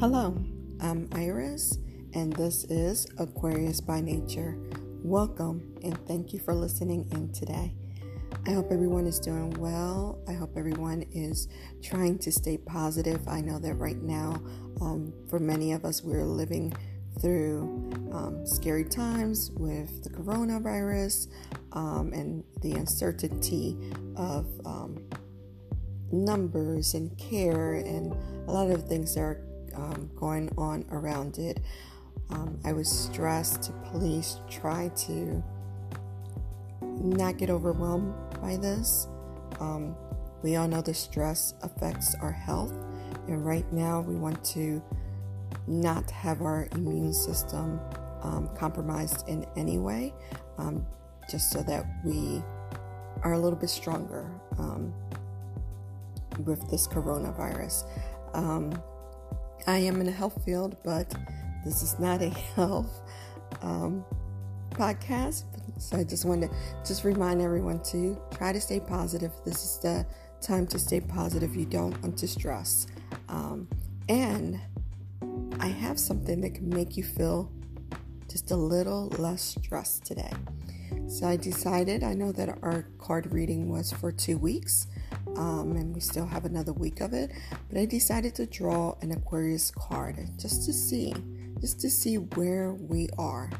Hello, 0.00 0.32
I'm 0.80 1.08
Iris, 1.10 1.76
and 2.14 2.32
this 2.34 2.62
is 2.66 3.08
Aquarius 3.18 3.80
by 3.80 4.00
Nature. 4.00 4.56
Welcome, 5.02 5.74
and 5.82 5.98
thank 6.06 6.32
you 6.32 6.38
for 6.38 6.54
listening 6.54 7.08
in 7.10 7.32
today. 7.32 7.74
I 8.46 8.52
hope 8.52 8.70
everyone 8.70 9.08
is 9.08 9.18
doing 9.18 9.50
well. 9.58 10.20
I 10.28 10.34
hope 10.34 10.56
everyone 10.56 11.04
is 11.10 11.48
trying 11.82 12.20
to 12.20 12.30
stay 12.30 12.58
positive. 12.58 13.26
I 13.26 13.40
know 13.40 13.58
that 13.58 13.74
right 13.74 14.00
now, 14.00 14.40
um, 14.80 15.12
for 15.28 15.40
many 15.40 15.72
of 15.72 15.84
us, 15.84 16.00
we're 16.04 16.24
living 16.24 16.72
through 17.20 17.90
um, 18.12 18.46
scary 18.46 18.84
times 18.84 19.50
with 19.56 20.04
the 20.04 20.10
coronavirus 20.10 21.26
um, 21.72 22.12
and 22.12 22.44
the 22.62 22.74
uncertainty 22.74 23.76
of 24.14 24.46
um, 24.64 25.02
numbers 26.12 26.94
and 26.94 27.18
care 27.18 27.74
and 27.74 28.14
a 28.46 28.52
lot 28.52 28.70
of 28.70 28.86
things 28.86 29.16
that 29.16 29.22
are 29.22 29.47
um, 29.78 30.10
going 30.16 30.50
on 30.58 30.84
around 30.90 31.38
it. 31.38 31.60
Um, 32.30 32.58
I 32.64 32.72
was 32.72 32.90
stressed 32.90 33.62
to 33.64 33.72
please 33.90 34.40
try 34.50 34.88
to 35.06 35.42
not 36.82 37.38
get 37.38 37.48
overwhelmed 37.48 38.14
by 38.42 38.56
this. 38.56 39.06
Um, 39.60 39.96
we 40.42 40.56
all 40.56 40.68
know 40.68 40.82
the 40.82 40.94
stress 40.94 41.54
affects 41.62 42.14
our 42.20 42.32
health, 42.32 42.72
and 43.28 43.44
right 43.44 43.70
now 43.72 44.00
we 44.00 44.16
want 44.16 44.44
to 44.46 44.82
not 45.66 46.10
have 46.10 46.42
our 46.42 46.68
immune 46.72 47.12
system 47.12 47.80
um, 48.22 48.50
compromised 48.56 49.28
in 49.28 49.46
any 49.56 49.78
way, 49.78 50.12
um, 50.58 50.84
just 51.30 51.50
so 51.50 51.62
that 51.62 51.86
we 52.04 52.42
are 53.22 53.32
a 53.32 53.38
little 53.38 53.58
bit 53.58 53.70
stronger 53.70 54.30
um, 54.58 54.92
with 56.44 56.68
this 56.70 56.86
coronavirus. 56.86 57.84
I 59.68 59.76
am 59.76 60.00
in 60.00 60.06
the 60.06 60.12
health 60.12 60.42
field, 60.46 60.78
but 60.82 61.14
this 61.62 61.82
is 61.82 61.98
not 61.98 62.22
a 62.22 62.30
health 62.56 63.02
um, 63.60 64.02
podcast. 64.70 65.44
So 65.78 65.98
I 65.98 66.04
just 66.04 66.24
wanted 66.24 66.48
to 66.48 66.56
just 66.86 67.04
remind 67.04 67.42
everyone 67.42 67.82
to 67.90 68.18
try 68.34 68.50
to 68.50 68.62
stay 68.62 68.80
positive. 68.80 69.30
This 69.44 69.62
is 69.62 69.78
the 69.82 70.06
time 70.40 70.66
to 70.68 70.78
stay 70.78 71.00
positive. 71.00 71.54
You 71.54 71.66
don't 71.66 72.00
want 72.02 72.16
to 72.16 72.26
stress. 72.26 72.86
Um, 73.28 73.68
and 74.08 74.58
I 75.60 75.66
have 75.66 76.00
something 76.00 76.40
that 76.40 76.54
can 76.54 76.70
make 76.70 76.96
you 76.96 77.04
feel 77.04 77.52
just 78.26 78.50
a 78.50 78.56
little 78.56 79.08
less 79.18 79.54
stressed 79.62 80.06
today. 80.06 80.32
So 81.08 81.26
I 81.26 81.36
decided, 81.36 82.02
I 82.02 82.14
know 82.14 82.32
that 82.32 82.58
our 82.62 82.86
card 82.96 83.34
reading 83.34 83.68
was 83.68 83.92
for 83.92 84.12
two 84.12 84.38
weeks, 84.38 84.86
um, 85.36 85.76
and 85.76 85.94
we 85.94 86.00
still 86.00 86.26
have 86.26 86.44
another 86.44 86.72
week 86.72 87.00
of 87.00 87.12
it, 87.12 87.30
but 87.68 87.78
I 87.78 87.84
decided 87.84 88.34
to 88.36 88.46
draw 88.46 88.96
an 89.02 89.12
Aquarius 89.12 89.70
card 89.70 90.28
just 90.38 90.64
to 90.66 90.72
see, 90.72 91.14
just 91.60 91.80
to 91.80 91.90
see 91.90 92.18
where 92.18 92.72
we 92.72 93.08
are 93.18 93.50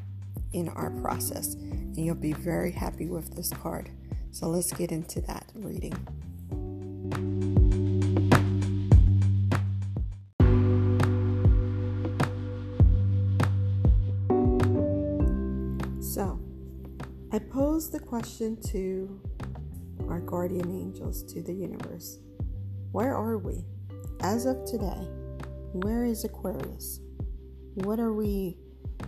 in 0.52 0.68
our 0.70 0.90
process. 0.90 1.54
And 1.54 1.98
you'll 1.98 2.14
be 2.14 2.32
very 2.32 2.72
happy 2.72 3.06
with 3.06 3.34
this 3.34 3.50
card. 3.50 3.90
So 4.30 4.48
let's 4.48 4.72
get 4.72 4.92
into 4.92 5.20
that 5.22 5.50
reading. 5.54 5.94
So, 16.00 16.40
I 17.32 17.38
posed 17.38 17.92
the 17.92 18.00
question 18.00 18.56
to 18.68 19.20
our 20.08 20.20
guardian 20.20 20.70
angels, 20.70 21.22
to 21.32 21.42
the 21.42 21.52
universe 21.52 22.18
Where 22.92 23.14
are 23.14 23.38
we? 23.38 23.64
As 24.20 24.46
of 24.46 24.64
today, 24.64 25.06
where 25.72 26.04
is 26.04 26.24
Aquarius? 26.24 27.00
What 27.74 28.00
are 28.00 28.12
we, 28.12 28.56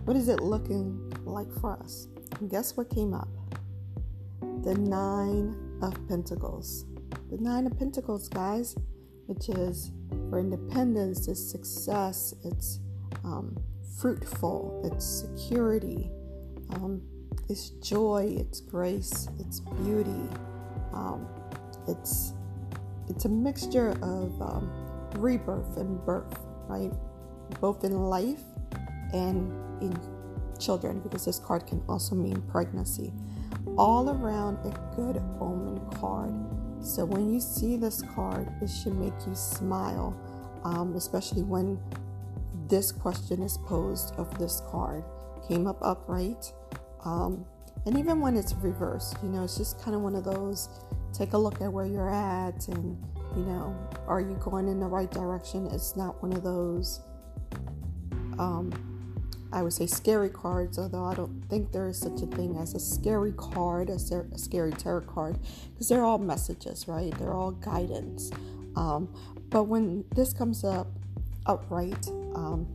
what 0.04 0.16
is 0.16 0.28
it 0.28 0.40
looking 0.40 1.12
like 1.24 1.50
for 1.60 1.72
us? 1.72 2.06
And 2.38 2.50
guess 2.50 2.76
what 2.76 2.90
came 2.90 3.14
up? 3.14 3.28
The 4.62 4.74
Nine 4.74 5.56
of 5.82 5.94
Pentacles. 6.08 6.84
The 7.30 7.38
Nine 7.38 7.66
of 7.66 7.78
Pentacles, 7.78 8.28
guys, 8.28 8.76
which 9.26 9.48
is 9.48 9.92
for 10.28 10.38
independence, 10.38 11.28
it's 11.28 11.50
success, 11.50 12.34
it's 12.44 12.80
um, 13.24 13.56
fruitful, 13.98 14.82
it's 14.84 15.04
security, 15.04 16.10
um, 16.74 17.02
it's 17.48 17.70
joy, 17.70 18.34
it's 18.38 18.60
grace, 18.60 19.28
it's 19.38 19.60
beauty. 19.60 20.28
Um, 20.92 21.26
it's 21.88 22.34
it's 23.08 23.24
a 23.24 23.28
mixture 23.28 23.90
of 24.02 24.40
um, 24.40 24.70
rebirth 25.16 25.76
and 25.76 26.04
birth, 26.04 26.38
right? 26.68 26.92
Both 27.60 27.84
in 27.84 27.92
life 27.92 28.42
and 29.12 29.52
in 29.82 29.98
children, 30.58 31.00
because 31.00 31.24
this 31.24 31.38
card 31.38 31.66
can 31.66 31.82
also 31.88 32.14
mean 32.14 32.40
pregnancy. 32.42 33.12
All 33.76 34.10
around 34.10 34.58
a 34.64 34.70
good 34.94 35.20
omen 35.40 35.80
card. 35.98 36.34
So 36.80 37.04
when 37.04 37.32
you 37.32 37.40
see 37.40 37.76
this 37.76 38.02
card, 38.14 38.48
it 38.62 38.68
should 38.68 38.94
make 38.94 39.14
you 39.26 39.34
smile, 39.34 40.16
um, 40.64 40.94
especially 40.94 41.42
when 41.42 41.78
this 42.68 42.92
question 42.92 43.42
is 43.42 43.58
posed 43.66 44.14
of 44.16 44.38
this 44.38 44.62
card. 44.70 45.04
Came 45.48 45.66
up 45.66 45.78
upright. 45.82 46.52
Um, 47.04 47.44
and 47.86 47.98
even 47.98 48.20
when 48.20 48.36
it's 48.36 48.54
reversed, 48.54 49.16
you 49.22 49.28
know, 49.28 49.44
it's 49.44 49.56
just 49.56 49.80
kind 49.80 49.94
of 49.94 50.02
one 50.02 50.14
of 50.14 50.24
those 50.24 50.68
take 51.12 51.32
a 51.32 51.38
look 51.38 51.60
at 51.60 51.72
where 51.72 51.86
you're 51.86 52.10
at 52.10 52.68
and, 52.68 52.96
you 53.36 53.42
know, 53.42 53.76
are 54.06 54.20
you 54.20 54.36
going 54.40 54.68
in 54.68 54.78
the 54.78 54.86
right 54.86 55.10
direction? 55.10 55.66
It's 55.66 55.96
not 55.96 56.22
one 56.22 56.32
of 56.32 56.42
those, 56.42 57.00
um, 58.38 58.72
I 59.52 59.62
would 59.62 59.72
say 59.72 59.86
scary 59.86 60.30
cards, 60.30 60.78
although 60.78 61.04
I 61.04 61.14
don't 61.14 61.42
think 61.48 61.72
there 61.72 61.88
is 61.88 61.98
such 61.98 62.22
a 62.22 62.26
thing 62.26 62.56
as 62.56 62.74
a 62.74 62.80
scary 62.80 63.32
card, 63.32 63.90
a, 63.90 63.98
ser- 63.98 64.28
a 64.32 64.38
scary 64.38 64.72
tarot 64.72 65.02
card, 65.02 65.38
because 65.72 65.88
they're 65.88 66.04
all 66.04 66.18
messages, 66.18 66.86
right? 66.86 67.16
They're 67.18 67.34
all 67.34 67.52
guidance. 67.52 68.30
Um, 68.76 69.12
but 69.48 69.64
when 69.64 70.04
this 70.14 70.32
comes 70.32 70.62
up 70.64 70.86
upright, 71.46 72.06
um, 72.34 72.68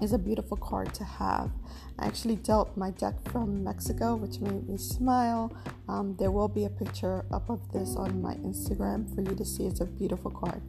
is 0.00 0.12
a 0.12 0.18
beautiful 0.18 0.56
card 0.56 0.92
to 0.94 1.04
have. 1.04 1.50
I 1.98 2.06
actually 2.06 2.36
dealt 2.36 2.76
my 2.76 2.90
deck 2.90 3.14
from 3.30 3.62
Mexico, 3.62 4.16
which 4.16 4.40
made 4.40 4.68
me 4.68 4.76
smile. 4.76 5.56
Um, 5.88 6.16
there 6.18 6.30
will 6.30 6.48
be 6.48 6.64
a 6.64 6.70
picture 6.70 7.24
up 7.32 7.48
of 7.48 7.72
this 7.72 7.94
on 7.96 8.20
my 8.20 8.34
Instagram 8.36 9.14
for 9.14 9.22
you 9.22 9.36
to 9.36 9.44
see. 9.44 9.66
It's 9.66 9.80
a 9.80 9.86
beautiful 9.86 10.30
card. 10.30 10.62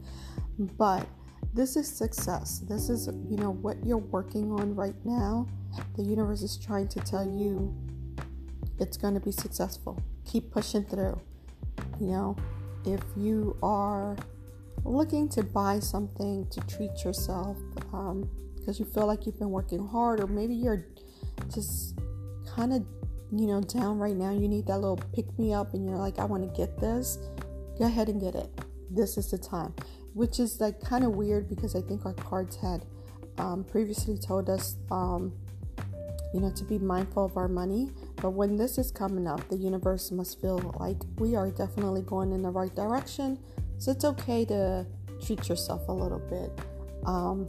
But 0.58 1.06
this 1.52 1.76
is 1.76 1.88
success. 1.88 2.60
This 2.68 2.88
is, 2.88 3.08
you 3.28 3.36
know, 3.36 3.52
what 3.52 3.84
you're 3.84 3.98
working 3.98 4.52
on 4.52 4.74
right 4.74 4.94
now. 5.04 5.48
The 5.96 6.02
universe 6.02 6.42
is 6.42 6.56
trying 6.56 6.88
to 6.88 7.00
tell 7.00 7.24
you 7.26 7.74
it's 8.78 8.96
going 8.96 9.14
to 9.14 9.20
be 9.20 9.32
successful. 9.32 10.02
Keep 10.24 10.52
pushing 10.52 10.84
through. 10.84 11.20
You 12.00 12.06
know, 12.06 12.36
if 12.84 13.00
you 13.16 13.56
are 13.62 14.16
looking 14.84 15.28
to 15.30 15.42
buy 15.42 15.80
something 15.80 16.46
to 16.50 16.60
treat 16.60 17.04
yourself, 17.04 17.56
um, 17.92 18.28
because 18.66 18.80
you 18.80 18.84
feel 18.84 19.06
like 19.06 19.26
you've 19.26 19.38
been 19.38 19.52
working 19.52 19.86
hard, 19.86 20.18
or 20.18 20.26
maybe 20.26 20.52
you're 20.52 20.86
just 21.54 21.96
kind 22.56 22.72
of, 22.72 22.84
you 23.30 23.46
know, 23.46 23.60
down 23.60 23.96
right 23.96 24.16
now. 24.16 24.32
You 24.32 24.48
need 24.48 24.66
that 24.66 24.78
little 24.78 24.98
pick 25.14 25.38
me 25.38 25.54
up, 25.54 25.72
and 25.72 25.86
you're 25.86 25.96
like, 25.96 26.18
I 26.18 26.24
want 26.24 26.42
to 26.42 26.60
get 26.60 26.80
this. 26.80 27.18
Go 27.78 27.84
ahead 27.86 28.08
and 28.08 28.20
get 28.20 28.34
it. 28.34 28.50
This 28.90 29.16
is 29.16 29.30
the 29.30 29.38
time. 29.38 29.72
Which 30.14 30.40
is 30.40 30.60
like 30.60 30.80
kind 30.80 31.04
of 31.04 31.12
weird 31.12 31.48
because 31.48 31.76
I 31.76 31.80
think 31.80 32.04
our 32.06 32.14
cards 32.14 32.56
had 32.56 32.84
um, 33.38 33.62
previously 33.62 34.18
told 34.18 34.50
us, 34.50 34.74
um, 34.90 35.32
you 36.34 36.40
know, 36.40 36.50
to 36.50 36.64
be 36.64 36.78
mindful 36.78 37.24
of 37.24 37.36
our 37.36 37.48
money. 37.48 37.90
But 38.16 38.30
when 38.30 38.56
this 38.56 38.78
is 38.78 38.90
coming 38.90 39.28
up, 39.28 39.48
the 39.48 39.56
universe 39.56 40.10
must 40.10 40.40
feel 40.40 40.74
like 40.80 40.96
we 41.18 41.36
are 41.36 41.50
definitely 41.50 42.02
going 42.02 42.32
in 42.32 42.42
the 42.42 42.50
right 42.50 42.74
direction. 42.74 43.38
So 43.78 43.92
it's 43.92 44.04
okay 44.04 44.44
to 44.46 44.86
treat 45.24 45.48
yourself 45.48 45.86
a 45.86 45.92
little 45.92 46.18
bit. 46.18 46.50
Um, 47.04 47.46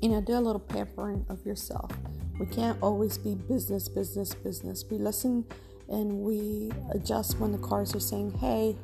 you 0.00 0.08
know, 0.08 0.20
do 0.20 0.34
a 0.34 0.40
little 0.40 0.60
pampering 0.60 1.24
of 1.28 1.44
yourself. 1.44 1.90
We 2.38 2.46
can't 2.46 2.78
always 2.82 3.18
be 3.18 3.34
business, 3.34 3.88
business, 3.88 4.34
business. 4.34 4.84
We 4.90 4.98
listen 4.98 5.44
and 5.88 6.12
we 6.20 6.70
adjust 6.92 7.38
when 7.38 7.52
the 7.52 7.58
cards 7.58 7.94
are 7.94 8.00
saying, 8.00 8.32
hey, 8.38 8.76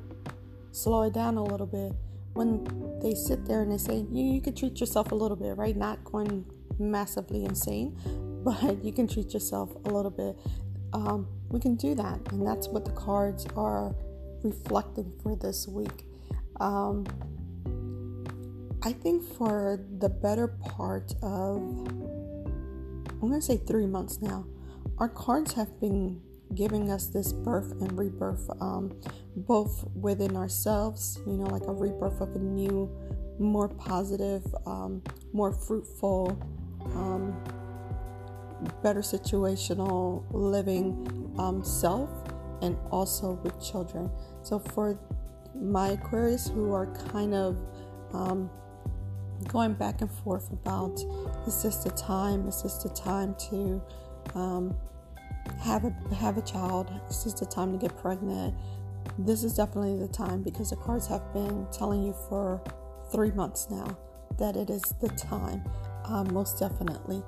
slow 0.72 1.02
it 1.02 1.12
down 1.12 1.36
a 1.36 1.44
little 1.44 1.66
bit. 1.66 1.92
When 2.32 2.64
they 3.00 3.14
sit 3.14 3.46
there 3.46 3.62
and 3.62 3.70
they 3.70 3.78
say, 3.78 4.04
you, 4.10 4.24
you 4.24 4.40
can 4.40 4.56
treat 4.56 4.80
yourself 4.80 5.12
a 5.12 5.14
little 5.14 5.36
bit, 5.36 5.56
right? 5.56 5.76
Not 5.76 6.02
going 6.04 6.44
massively 6.78 7.44
insane, 7.44 7.96
but 8.44 8.84
you 8.84 8.92
can 8.92 9.06
treat 9.06 9.32
yourself 9.32 9.72
a 9.84 9.88
little 9.88 10.10
bit. 10.10 10.36
Um, 10.92 11.28
we 11.50 11.60
can 11.60 11.76
do 11.76 11.94
that. 11.94 12.32
And 12.32 12.44
that's 12.44 12.68
what 12.68 12.84
the 12.84 12.92
cards 12.92 13.46
are 13.56 13.94
reflecting 14.42 15.12
for 15.22 15.36
this 15.36 15.68
week. 15.68 16.06
Um, 16.60 17.06
I 18.86 18.92
think 18.92 19.24
for 19.38 19.80
the 19.98 20.10
better 20.10 20.46
part 20.46 21.14
of, 21.22 21.56
I'm 21.56 23.18
going 23.18 23.32
to 23.32 23.40
say 23.40 23.56
three 23.56 23.86
months 23.86 24.20
now, 24.20 24.44
our 24.98 25.08
cards 25.08 25.54
have 25.54 25.80
been 25.80 26.20
giving 26.54 26.90
us 26.90 27.06
this 27.06 27.32
birth 27.32 27.72
and 27.80 27.98
rebirth, 27.98 28.46
um, 28.60 28.94
both 29.36 29.88
within 29.94 30.36
ourselves, 30.36 31.18
you 31.26 31.32
know, 31.32 31.46
like 31.46 31.64
a 31.66 31.72
rebirth 31.72 32.20
of 32.20 32.36
a 32.36 32.38
new 32.38 32.90
more 33.38 33.68
positive, 33.68 34.44
um, 34.66 35.02
more 35.32 35.52
fruitful, 35.52 36.38
um, 36.94 37.34
better 38.82 39.00
situational 39.00 40.26
living 40.30 41.34
um, 41.38 41.64
self, 41.64 42.10
and 42.60 42.76
also 42.90 43.40
with 43.42 43.64
children. 43.64 44.10
So, 44.42 44.58
for 44.58 45.00
my 45.54 45.92
Aquarius 45.92 46.48
who 46.48 46.72
are 46.72 46.86
kind 47.10 47.34
of 47.34 47.56
um, 48.12 48.50
going 49.44 49.74
back 49.74 50.00
and 50.00 50.10
forth 50.10 50.52
about 50.52 50.98
is 51.46 51.62
this 51.62 51.76
the 51.78 51.90
time? 51.90 52.46
Is 52.48 52.62
this 52.62 52.82
the 52.82 52.88
time 52.88 53.34
to 53.50 53.82
um, 54.34 54.76
have 55.60 55.84
a 55.84 56.14
have 56.14 56.38
a 56.38 56.42
child? 56.42 56.90
Is 57.08 57.24
this 57.24 57.34
the 57.34 57.46
time 57.46 57.72
to 57.72 57.78
get 57.78 57.96
pregnant? 57.96 58.54
This 59.18 59.44
is 59.44 59.54
definitely 59.54 59.98
the 59.98 60.12
time 60.12 60.42
because 60.42 60.70
the 60.70 60.76
cards 60.76 61.06
have 61.06 61.32
been 61.32 61.66
telling 61.70 62.02
you 62.02 62.14
for 62.28 62.62
three 63.12 63.30
months 63.30 63.68
now 63.70 63.96
that 64.38 64.56
it 64.56 64.70
is 64.70 64.82
the 65.00 65.08
time, 65.10 65.62
uh, 66.06 66.24
most 66.24 66.58
definitely. 66.58 67.22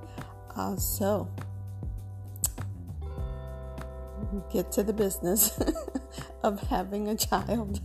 Uh, 0.56 0.74
so 0.76 1.28
get 4.50 4.72
to 4.72 4.82
the 4.82 4.92
business 4.92 5.58
of 6.42 6.60
having 6.68 7.08
a 7.08 7.16
child. 7.16 7.80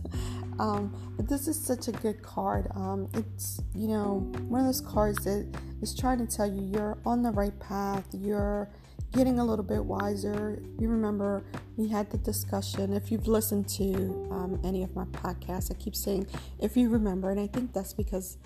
Um, 0.62 0.94
but 1.16 1.28
this 1.28 1.48
is 1.48 1.60
such 1.60 1.88
a 1.88 1.92
good 1.92 2.22
card. 2.22 2.68
Um, 2.76 3.08
it's, 3.14 3.60
you 3.74 3.88
know, 3.88 4.20
one 4.46 4.60
of 4.60 4.66
those 4.66 4.80
cards 4.80 5.24
that 5.24 5.52
is 5.82 5.92
trying 5.92 6.24
to 6.24 6.26
tell 6.26 6.46
you 6.46 6.62
you're 6.62 6.96
on 7.04 7.24
the 7.24 7.32
right 7.32 7.58
path, 7.58 8.06
you're 8.12 8.70
getting 9.10 9.40
a 9.40 9.44
little 9.44 9.64
bit 9.64 9.84
wiser. 9.84 10.62
You 10.78 10.88
remember 10.88 11.42
we 11.76 11.88
had 11.88 12.10
the 12.12 12.18
discussion. 12.18 12.92
If 12.92 13.10
you've 13.10 13.26
listened 13.26 13.68
to 13.70 14.28
um, 14.30 14.60
any 14.62 14.84
of 14.84 14.94
my 14.94 15.04
podcasts, 15.06 15.72
I 15.72 15.74
keep 15.74 15.96
saying 15.96 16.28
if 16.60 16.76
you 16.76 16.88
remember, 16.90 17.32
and 17.32 17.40
I 17.40 17.48
think 17.48 17.72
that's 17.72 17.92
because, 17.92 18.38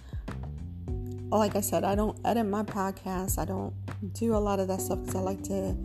like 1.28 1.54
I 1.54 1.60
said, 1.60 1.84
I 1.84 1.94
don't 1.94 2.19
edit 2.24 2.46
my 2.46 2.62
podcast, 2.62 3.38
I 3.38 3.44
don't 3.44 3.74
do 4.14 4.34
a 4.34 4.38
lot 4.38 4.58
of 4.58 4.69
that 4.69 4.80
stuff 4.80 5.00
because 5.00 5.16
I 5.16 5.20
like 5.20 5.42
to 5.44 5.76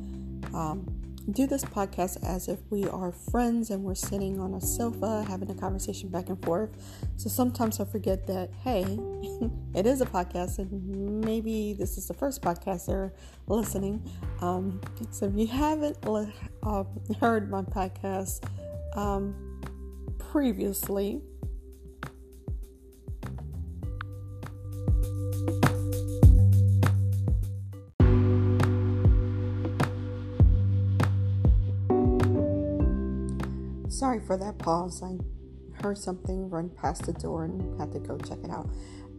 um, 0.53 1.00
do 1.29 1.45
this 1.45 1.63
podcast 1.63 2.23
as 2.23 2.47
if 2.47 2.59
we 2.69 2.87
are 2.87 3.11
friends 3.11 3.69
and 3.69 3.83
we're 3.83 3.95
sitting 3.95 4.39
on 4.39 4.53
a 4.55 4.61
sofa 4.61 5.23
having 5.27 5.49
a 5.51 5.53
conversation 5.53 6.09
back 6.09 6.29
and 6.29 6.43
forth. 6.43 6.69
So 7.17 7.29
sometimes 7.29 7.79
I 7.79 7.85
forget 7.85 8.25
that, 8.27 8.49
hey, 8.63 8.83
it 9.75 9.85
is 9.85 10.01
a 10.01 10.05
podcast 10.05 10.59
and 10.59 11.23
maybe 11.23 11.73
this 11.73 11.97
is 11.97 12.07
the 12.07 12.13
first 12.13 12.41
podcast 12.41 12.87
they're 12.87 13.13
listening. 13.47 14.09
Um, 14.41 14.81
so 15.11 15.27
if 15.27 15.35
you 15.35 15.47
haven't 15.47 15.97
uh, 16.63 16.83
heard 17.19 17.49
my 17.49 17.61
podcast 17.61 18.43
um, 18.95 19.61
previously, 20.17 21.21
Sorry 34.11 34.25
for 34.27 34.35
that 34.35 34.57
pause. 34.57 35.01
I 35.01 35.15
heard 35.81 35.97
something 35.97 36.49
run 36.49 36.69
past 36.69 37.05
the 37.05 37.13
door 37.13 37.45
and 37.45 37.79
had 37.79 37.93
to 37.93 37.99
go 37.99 38.17
check 38.17 38.39
it 38.43 38.49
out. 38.49 38.69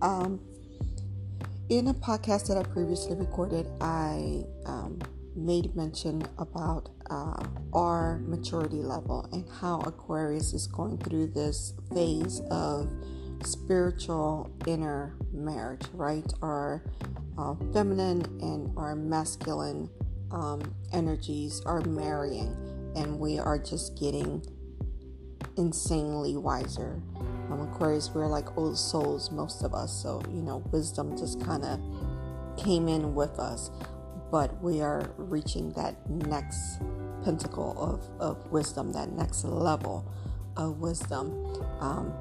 Um, 0.02 0.38
in 1.70 1.88
a 1.88 1.94
podcast 1.94 2.48
that 2.48 2.58
I 2.58 2.62
previously 2.62 3.16
recorded, 3.16 3.68
I 3.80 4.44
um, 4.66 5.00
made 5.34 5.74
mention 5.74 6.22
about 6.36 6.90
uh, 7.08 7.42
our 7.72 8.18
maturity 8.26 8.82
level 8.82 9.26
and 9.32 9.48
how 9.48 9.80
Aquarius 9.80 10.52
is 10.52 10.66
going 10.66 10.98
through 10.98 11.28
this 11.28 11.72
phase 11.94 12.42
of 12.50 12.92
spiritual 13.44 14.54
inner 14.66 15.16
marriage, 15.32 15.86
right? 15.94 16.30
Our 16.42 16.84
uh, 17.38 17.54
feminine 17.72 18.26
and 18.42 18.70
our 18.76 18.94
masculine 18.94 19.88
um, 20.30 20.60
energies 20.92 21.62
are 21.64 21.80
marrying, 21.80 22.54
and 22.94 23.18
we 23.18 23.38
are 23.38 23.58
just 23.58 23.98
getting 23.98 24.44
insanely 25.56 26.36
wiser. 26.36 27.00
Um, 27.50 27.60
Aquarius, 27.60 28.10
we're 28.14 28.26
like 28.26 28.56
old 28.56 28.78
souls, 28.78 29.30
most 29.30 29.62
of 29.62 29.74
us. 29.74 29.92
So, 29.92 30.22
you 30.30 30.42
know, 30.42 30.58
wisdom 30.72 31.16
just 31.16 31.44
kind 31.44 31.64
of 31.64 31.80
came 32.56 32.88
in 32.88 33.14
with 33.14 33.38
us. 33.38 33.70
But 34.30 34.62
we 34.62 34.80
are 34.80 35.12
reaching 35.16 35.72
that 35.72 36.08
next 36.08 36.80
pentacle 37.24 37.76
of, 37.78 38.20
of 38.20 38.50
wisdom, 38.50 38.92
that 38.92 39.12
next 39.12 39.44
level 39.44 40.10
of 40.56 40.78
wisdom. 40.80 41.32
Um, 41.80 42.14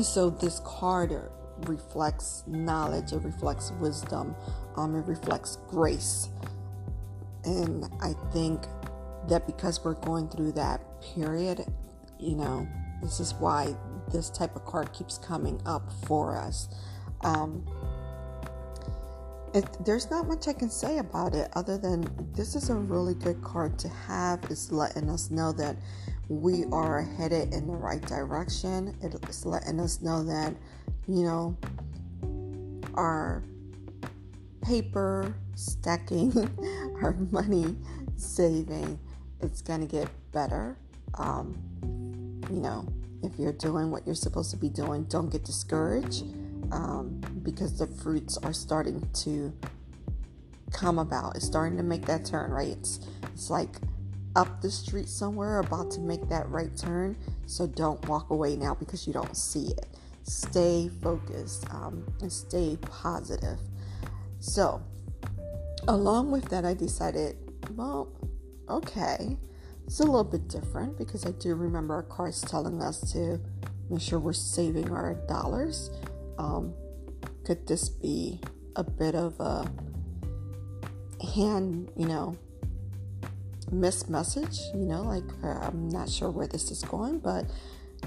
so, 0.00 0.30
this 0.30 0.60
card 0.64 1.12
reflects 1.66 2.44
knowledge, 2.46 3.12
it 3.12 3.22
reflects 3.22 3.72
wisdom, 3.80 4.34
um, 4.76 4.94
it 4.94 5.06
reflects 5.06 5.58
grace. 5.68 6.28
And 7.44 7.84
I 8.00 8.14
think 8.32 8.62
that 9.28 9.46
because 9.46 9.84
we're 9.84 9.94
going 9.94 10.28
through 10.28 10.52
that 10.52 10.80
period, 11.02 11.64
you 12.24 12.36
know, 12.36 12.66
this 13.02 13.20
is 13.20 13.34
why 13.34 13.74
this 14.10 14.30
type 14.30 14.56
of 14.56 14.64
card 14.64 14.92
keeps 14.92 15.18
coming 15.18 15.60
up 15.66 15.90
for 16.06 16.36
us. 16.36 16.68
Um, 17.22 17.64
it, 19.54 19.64
there's 19.84 20.10
not 20.10 20.26
much 20.26 20.48
I 20.48 20.52
can 20.52 20.70
say 20.70 20.98
about 20.98 21.34
it 21.34 21.48
other 21.54 21.78
than 21.78 22.06
this 22.32 22.56
is 22.56 22.70
a 22.70 22.74
really 22.74 23.14
good 23.14 23.40
card 23.42 23.78
to 23.80 23.88
have. 23.88 24.42
It's 24.50 24.72
letting 24.72 25.08
us 25.08 25.30
know 25.30 25.52
that 25.52 25.76
we 26.28 26.64
are 26.72 27.02
headed 27.02 27.52
in 27.52 27.66
the 27.66 27.74
right 27.74 28.02
direction. 28.02 28.96
It's 29.00 29.44
letting 29.44 29.78
us 29.78 30.00
know 30.00 30.24
that, 30.24 30.54
you 31.06 31.22
know, 31.22 31.56
our 32.94 33.42
paper 34.62 35.34
stacking, 35.54 36.32
our 37.02 37.12
money 37.30 37.76
saving, 38.16 38.98
it's 39.40 39.62
going 39.62 39.80
to 39.80 39.86
get 39.86 40.08
better. 40.32 40.76
Um, 41.18 41.56
you 42.50 42.60
know, 42.60 42.86
if 43.22 43.38
you're 43.38 43.52
doing 43.52 43.90
what 43.90 44.06
you're 44.06 44.14
supposed 44.14 44.50
to 44.50 44.56
be 44.56 44.68
doing, 44.68 45.04
don't 45.04 45.30
get 45.30 45.44
discouraged 45.44 46.24
um, 46.72 47.20
because 47.42 47.78
the 47.78 47.86
fruits 47.86 48.36
are 48.38 48.52
starting 48.52 49.08
to 49.14 49.52
come 50.72 50.98
about. 50.98 51.36
It's 51.36 51.46
starting 51.46 51.76
to 51.78 51.82
make 51.82 52.04
that 52.06 52.24
turn, 52.24 52.50
right? 52.50 52.68
It's, 52.68 53.00
it's 53.32 53.50
like 53.50 53.76
up 54.36 54.60
the 54.60 54.70
street 54.70 55.08
somewhere, 55.08 55.60
about 55.60 55.90
to 55.92 56.00
make 56.00 56.28
that 56.28 56.48
right 56.50 56.76
turn. 56.76 57.16
So 57.46 57.66
don't 57.66 58.06
walk 58.08 58.30
away 58.30 58.56
now 58.56 58.74
because 58.74 59.06
you 59.06 59.12
don't 59.12 59.36
see 59.36 59.68
it. 59.68 59.86
Stay 60.24 60.90
focused 61.02 61.66
um, 61.70 62.06
and 62.20 62.32
stay 62.32 62.78
positive. 62.80 63.58
So, 64.40 64.82
along 65.88 66.30
with 66.30 66.48
that, 66.50 66.64
I 66.64 66.74
decided, 66.74 67.36
well, 67.76 68.08
okay 68.68 69.38
it's 69.86 70.00
a 70.00 70.04
little 70.04 70.24
bit 70.24 70.48
different 70.48 70.96
because 70.96 71.26
I 71.26 71.32
do 71.32 71.54
remember 71.54 71.94
our 71.94 72.02
cards 72.02 72.40
telling 72.40 72.82
us 72.82 73.12
to 73.12 73.40
make 73.90 74.00
sure 74.00 74.18
we're 74.18 74.32
saving 74.32 74.90
our 74.90 75.14
dollars. 75.28 75.90
Um, 76.38 76.74
could 77.44 77.66
this 77.66 77.88
be 77.88 78.40
a 78.76 78.82
bit 78.82 79.14
of 79.14 79.38
a 79.40 79.70
hand, 81.34 81.90
you 81.96 82.06
know, 82.06 82.36
missed 83.70 84.08
message? 84.08 84.58
You 84.74 84.86
know, 84.86 85.02
like 85.02 85.24
uh, 85.42 85.66
I'm 85.66 85.88
not 85.88 86.08
sure 86.08 86.30
where 86.30 86.46
this 86.46 86.70
is 86.70 86.82
going, 86.82 87.18
but 87.18 87.46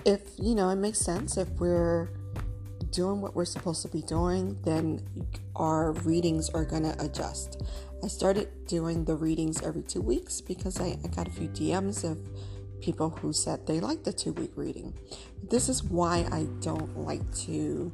if 0.06 0.22
you 0.38 0.56
know, 0.56 0.70
it 0.70 0.76
makes 0.78 1.00
sense 1.00 1.38
if 1.38 1.50
we're 1.52 2.10
doing 2.92 3.22
what 3.22 3.36
we're 3.36 3.46
supposed 3.46 3.82
to 3.84 3.88
be 3.88 4.02
doing, 4.02 4.58
then 4.64 5.06
our 5.56 5.92
readings 5.92 6.50
are 6.50 6.66
going 6.66 6.84
to 6.84 6.96
adjust. 7.04 7.62
I 8.04 8.08
started 8.08 8.68
doing 8.68 9.06
the 9.06 9.16
readings 9.16 9.62
every 9.62 9.82
two 9.82 10.02
weeks 10.02 10.42
because 10.42 10.80
I, 10.80 10.98
I 11.04 11.08
got 11.08 11.28
a 11.28 11.32
few 11.32 11.48
DMs 11.50 12.04
of 12.10 12.18
people 12.82 13.10
who 13.10 13.34
said 13.34 13.66
they 13.66 13.80
like 13.80 14.04
the 14.04 14.14
two 14.14 14.34
week 14.34 14.52
reading. 14.56 14.94
This 15.50 15.70
is 15.70 15.84
why 15.84 16.28
I 16.32 16.44
don't 16.62 16.98
like 16.98 17.34
to, 17.46 17.92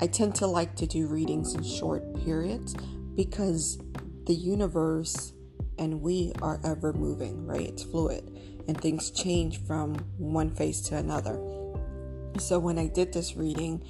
I 0.00 0.06
tend 0.06 0.34
to 0.36 0.46
like 0.46 0.76
to 0.76 0.86
do 0.86 1.06
readings 1.06 1.54
in 1.54 1.62
short 1.62 2.02
periods 2.24 2.74
because 3.14 3.78
the 4.26 4.34
universe 4.34 5.32
and 5.78 6.00
we 6.00 6.32
are 6.42 6.60
ever 6.64 6.92
moving, 6.92 7.46
right? 7.46 7.68
It's 7.68 7.82
fluid 7.82 8.38
and 8.68 8.80
things 8.80 9.10
change 9.10 9.60
from 9.64 9.94
one 10.18 10.50
phase 10.50 10.80
to 10.82 10.96
another. 10.96 11.38
So 12.38 12.58
when 12.58 12.78
I 12.78 12.86
did 12.86 13.12
this 13.12 13.36
reading, 13.36 13.82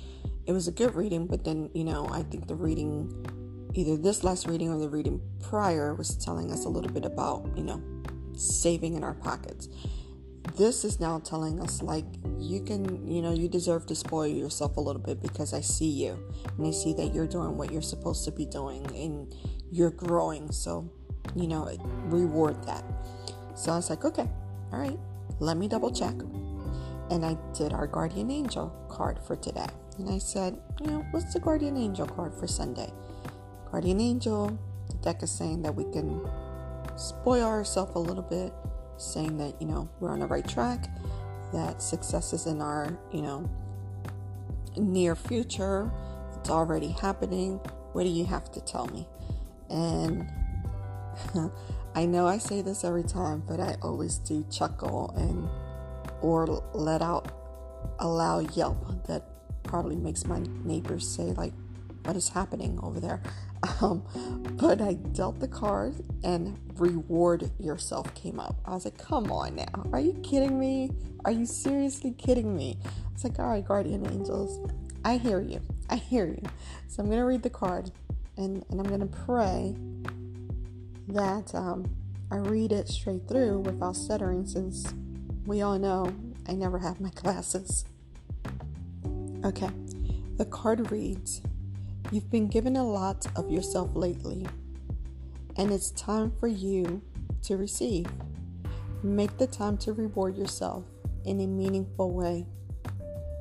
it 0.46 0.52
was 0.52 0.68
a 0.68 0.72
good 0.72 0.94
reading, 0.94 1.26
but 1.26 1.44
then, 1.44 1.70
you 1.74 1.84
know, 1.84 2.08
I 2.10 2.22
think 2.22 2.46
the 2.46 2.54
reading 2.54 3.12
either 3.74 3.96
this 3.96 4.24
last 4.24 4.46
reading 4.46 4.70
or 4.70 4.78
the 4.78 4.88
reading 4.88 5.20
prior 5.42 5.94
was 5.94 6.16
telling 6.16 6.50
us 6.50 6.64
a 6.64 6.68
little 6.68 6.90
bit 6.90 7.04
about, 7.04 7.46
you 7.56 7.64
know, 7.64 7.82
saving 8.34 8.94
in 8.94 9.04
our 9.04 9.14
pockets. 9.14 9.68
This 10.56 10.84
is 10.84 11.00
now 11.00 11.18
telling 11.18 11.60
us, 11.60 11.82
like, 11.82 12.04
you 12.38 12.62
can, 12.62 13.06
you 13.06 13.20
know, 13.20 13.32
you 13.32 13.48
deserve 13.48 13.84
to 13.86 13.94
spoil 13.94 14.26
yourself 14.26 14.76
a 14.76 14.80
little 14.80 15.02
bit 15.02 15.20
because 15.20 15.52
I 15.52 15.60
see 15.60 15.90
you 15.90 16.18
and 16.56 16.66
I 16.66 16.70
see 16.70 16.94
that 16.94 17.12
you're 17.12 17.26
doing 17.26 17.56
what 17.56 17.72
you're 17.72 17.82
supposed 17.82 18.24
to 18.24 18.30
be 18.30 18.46
doing 18.46 18.86
and 18.94 19.34
you're 19.70 19.90
growing. 19.90 20.52
So, 20.52 20.90
you 21.34 21.48
know, 21.48 21.68
reward 22.04 22.62
that. 22.64 22.84
So 23.54 23.72
I 23.72 23.76
was 23.76 23.90
like, 23.90 24.04
okay, 24.04 24.28
all 24.72 24.78
right, 24.78 24.98
let 25.40 25.56
me 25.56 25.66
double 25.68 25.90
check. 25.90 26.14
And 27.10 27.24
I 27.24 27.36
did 27.56 27.72
our 27.72 27.86
guardian 27.86 28.30
angel 28.30 28.74
card 28.88 29.18
for 29.18 29.36
today. 29.36 29.66
and 29.98 30.10
I 30.10 30.18
said, 30.18 30.58
you 30.80 30.88
know, 30.88 31.06
what's 31.10 31.32
the 31.32 31.40
guardian 31.40 31.76
angel 31.76 32.06
card 32.06 32.34
for 32.34 32.46
Sunday? 32.46 32.92
Guardian 33.70 34.00
angel, 34.00 34.58
the 34.88 34.94
deck 34.96 35.22
is 35.22 35.30
saying 35.30 35.62
that 35.62 35.74
we 35.74 35.84
can 35.92 36.20
spoil 36.96 37.44
ourselves 37.44 37.94
a 37.94 37.98
little 37.98 38.22
bit, 38.22 38.52
saying 38.96 39.38
that, 39.38 39.60
you 39.60 39.66
know, 39.66 39.88
we're 40.00 40.10
on 40.10 40.20
the 40.20 40.26
right 40.26 40.46
track, 40.46 40.88
that 41.52 41.80
success 41.80 42.32
is 42.32 42.46
in 42.46 42.60
our, 42.60 42.98
you 43.12 43.22
know, 43.22 43.48
near 44.76 45.14
future, 45.14 45.90
it's 46.38 46.50
already 46.50 46.88
happening. 46.88 47.58
What 47.92 48.02
do 48.02 48.08
you 48.08 48.24
have 48.26 48.50
to 48.52 48.60
tell 48.60 48.86
me? 48.88 49.08
And 49.70 50.30
I 51.94 52.06
know 52.06 52.26
I 52.26 52.38
say 52.38 52.62
this 52.62 52.84
every 52.84 53.04
time, 53.04 53.42
but 53.46 53.58
I 53.58 53.76
always 53.82 54.18
do 54.18 54.44
chuckle 54.50 55.14
and 55.16 55.48
or 56.22 56.46
let 56.72 57.02
out 57.02 57.32
a 57.98 58.06
loud 58.06 58.56
yelp 58.56 59.06
that 59.06 59.22
probably 59.62 59.96
makes 59.96 60.24
my 60.26 60.42
neighbors 60.64 61.08
say 61.08 61.32
like, 61.32 61.52
"What 62.04 62.16
is 62.16 62.28
happening 62.28 62.78
over 62.82 63.00
there?" 63.00 63.22
Um, 63.80 64.04
but 64.60 64.80
I 64.80 64.94
dealt 64.94 65.40
the 65.40 65.48
card 65.48 65.96
and 66.22 66.56
reward 66.76 67.50
yourself 67.58 68.14
came 68.14 68.38
up. 68.38 68.60
I 68.64 68.72
was 68.72 68.84
like, 68.84 68.96
"Come 68.98 69.32
on 69.32 69.56
now, 69.56 69.86
are 69.92 69.98
you 69.98 70.12
kidding 70.22 70.58
me? 70.60 70.90
Are 71.24 71.32
you 71.32 71.46
seriously 71.46 72.12
kidding 72.12 72.54
me?" 72.54 72.78
It's 73.12 73.24
like, 73.24 73.38
"All 73.40 73.48
right, 73.48 73.64
guardian 73.64 74.06
angels, 74.06 74.70
I 75.04 75.16
hear 75.16 75.40
you. 75.40 75.60
I 75.88 75.96
hear 75.96 76.26
you." 76.26 76.42
So 76.86 77.02
I'm 77.02 77.08
gonna 77.08 77.24
read 77.24 77.42
the 77.42 77.50
card 77.50 77.90
and 78.36 78.64
and 78.70 78.80
I'm 78.80 78.86
gonna 78.86 79.06
pray 79.06 79.74
that 81.08 81.54
um, 81.54 81.86
I 82.30 82.36
read 82.36 82.72
it 82.72 82.88
straight 82.88 83.26
through 83.28 83.60
without 83.60 83.96
stuttering 83.96 84.46
since 84.46 84.92
we 85.46 85.62
all 85.62 85.78
know 85.78 86.12
I 86.48 86.52
never 86.52 86.78
have 86.78 87.00
my 87.00 87.10
glasses. 87.10 87.84
Okay, 89.44 89.70
the 90.36 90.44
card 90.44 90.90
reads 90.90 91.40
You've 92.10 92.30
been 92.30 92.48
given 92.48 92.76
a 92.76 92.84
lot 92.84 93.26
of 93.36 93.50
yourself 93.50 93.90
lately, 93.94 94.46
and 95.56 95.72
it's 95.72 95.90
time 95.92 96.32
for 96.38 96.48
you 96.48 97.00
to 97.42 97.56
receive. 97.56 98.06
Make 99.02 99.38
the 99.38 99.46
time 99.46 99.76
to 99.78 99.92
reward 99.92 100.36
yourself 100.36 100.84
in 101.24 101.40
a 101.40 101.46
meaningful 101.46 102.12
way. 102.12 102.46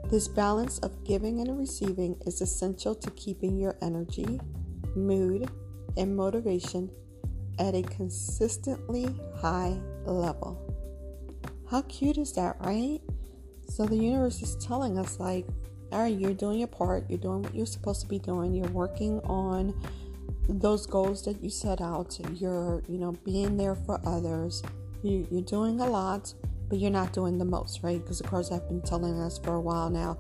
This 0.10 0.28
balance 0.28 0.78
of 0.80 1.04
giving 1.04 1.42
and 1.42 1.58
receiving 1.58 2.18
is 2.28 2.42
essential 2.42 2.94
to 2.96 3.10
keeping 3.12 3.58
your 3.58 3.76
energy, 3.82 4.40
mood, 4.96 5.50
and 5.98 6.16
motivation 6.16 6.92
at 7.58 7.74
a 7.74 7.82
consistently 7.82 9.08
high 9.38 9.80
level. 10.06 10.65
How 11.70 11.82
cute 11.84 12.18
is 12.18 12.34
that, 12.34 12.58
right? 12.60 13.00
So 13.68 13.86
the 13.86 13.96
universe 13.96 14.42
is 14.42 14.56
telling 14.58 15.00
us, 15.00 15.20
like, 15.20 15.46
all 15.92 16.02
right, 16.02 16.18
you're 16.18 16.34
doing 16.34 16.60
your 16.60 16.68
part, 16.68 17.10
you're 17.10 17.20
doing 17.20 17.42
what 17.44 17.56
you're 17.56 17.66
supposed 17.66 18.02
to 18.02 18.08
be 18.08 18.20
doing, 18.20 18.54
you're 18.54 18.68
working 18.70 19.20
on 19.22 19.74
those 20.48 20.86
goals 20.86 21.26
that 21.26 21.42
you 21.42 21.50
set 21.50 21.82
out, 21.82 22.20
you're, 22.34 22.84
you 22.88 23.00
know, 23.00 23.14
being 23.24 23.58
there 23.58 23.76
for 23.76 24.00
others, 24.06 24.62
you, 25.04 25.28
you're 25.32 25.42
doing 25.42 25.80
a 25.80 25.86
lot, 25.88 26.34
but 26.70 26.80
you're 26.80 26.92
not 26.92 27.14
doing 27.14 27.38
the 27.38 27.46
most, 27.46 27.82
right? 27.84 28.02
Because, 28.02 28.20
of 28.20 28.28
course, 28.28 28.52
I've 28.52 28.68
been 28.68 28.82
telling 28.82 29.20
us 29.20 29.40
for 29.40 29.56
a 29.56 29.62
while 29.62 29.90
now 29.90 30.18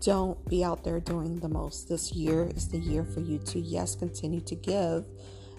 don't 0.00 0.42
be 0.48 0.62
out 0.62 0.84
there 0.84 1.00
doing 1.00 1.38
the 1.40 1.48
most. 1.48 1.88
This 1.88 2.12
year 2.12 2.50
is 2.54 2.68
the 2.68 2.78
year 2.78 3.04
for 3.04 3.20
you 3.20 3.38
to, 3.38 3.58
yes, 3.58 3.94
continue 3.94 4.40
to 4.42 4.54
give 4.54 5.06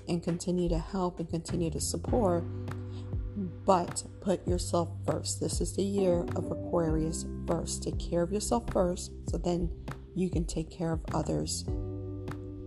and 0.07 0.23
continue 0.23 0.69
to 0.69 0.79
help 0.79 1.19
and 1.19 1.29
continue 1.29 1.69
to 1.71 1.79
support, 1.79 2.43
but 3.69 4.03
put 4.19 4.47
yourself 4.47 4.89
first. 5.05 5.39
This 5.39 5.61
is 5.61 5.75
the 5.75 5.83
year 5.83 6.25
of 6.35 6.49
Aquarius 6.49 7.27
first. 7.45 7.83
Take 7.83 7.99
care 7.99 8.23
of 8.23 8.31
yourself 8.31 8.63
first 8.73 9.11
so 9.29 9.37
then 9.37 9.69
you 10.15 10.27
can 10.27 10.43
take 10.43 10.71
care 10.71 10.91
of 10.91 11.05
others 11.13 11.65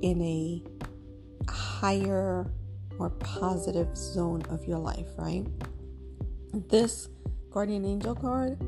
in 0.00 0.22
a 0.22 0.62
higher, 1.50 2.52
more 2.98 3.10
positive 3.10 3.96
zone 3.96 4.42
of 4.48 4.64
your 4.64 4.78
life, 4.78 5.08
right? 5.18 5.44
This 6.68 7.08
guardian 7.50 7.84
angel 7.84 8.14
card 8.14 8.58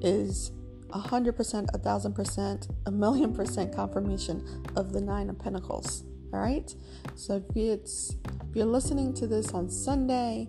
is 0.00 0.52
a 0.92 1.00
hundred 1.00 1.36
percent, 1.36 1.68
a 1.74 1.78
thousand 1.78 2.14
percent, 2.14 2.68
a 2.86 2.92
million 2.92 3.34
percent 3.34 3.74
confirmation 3.74 4.64
of 4.76 4.92
the 4.92 5.00
nine 5.00 5.28
of 5.28 5.36
pentacles. 5.40 6.04
All 6.32 6.38
right. 6.38 6.72
So 7.16 7.38
if 7.38 7.56
it's 7.56 8.14
if 8.48 8.54
you're 8.54 8.66
listening 8.66 9.12
to 9.14 9.26
this 9.26 9.50
on 9.50 9.68
Sunday, 9.68 10.46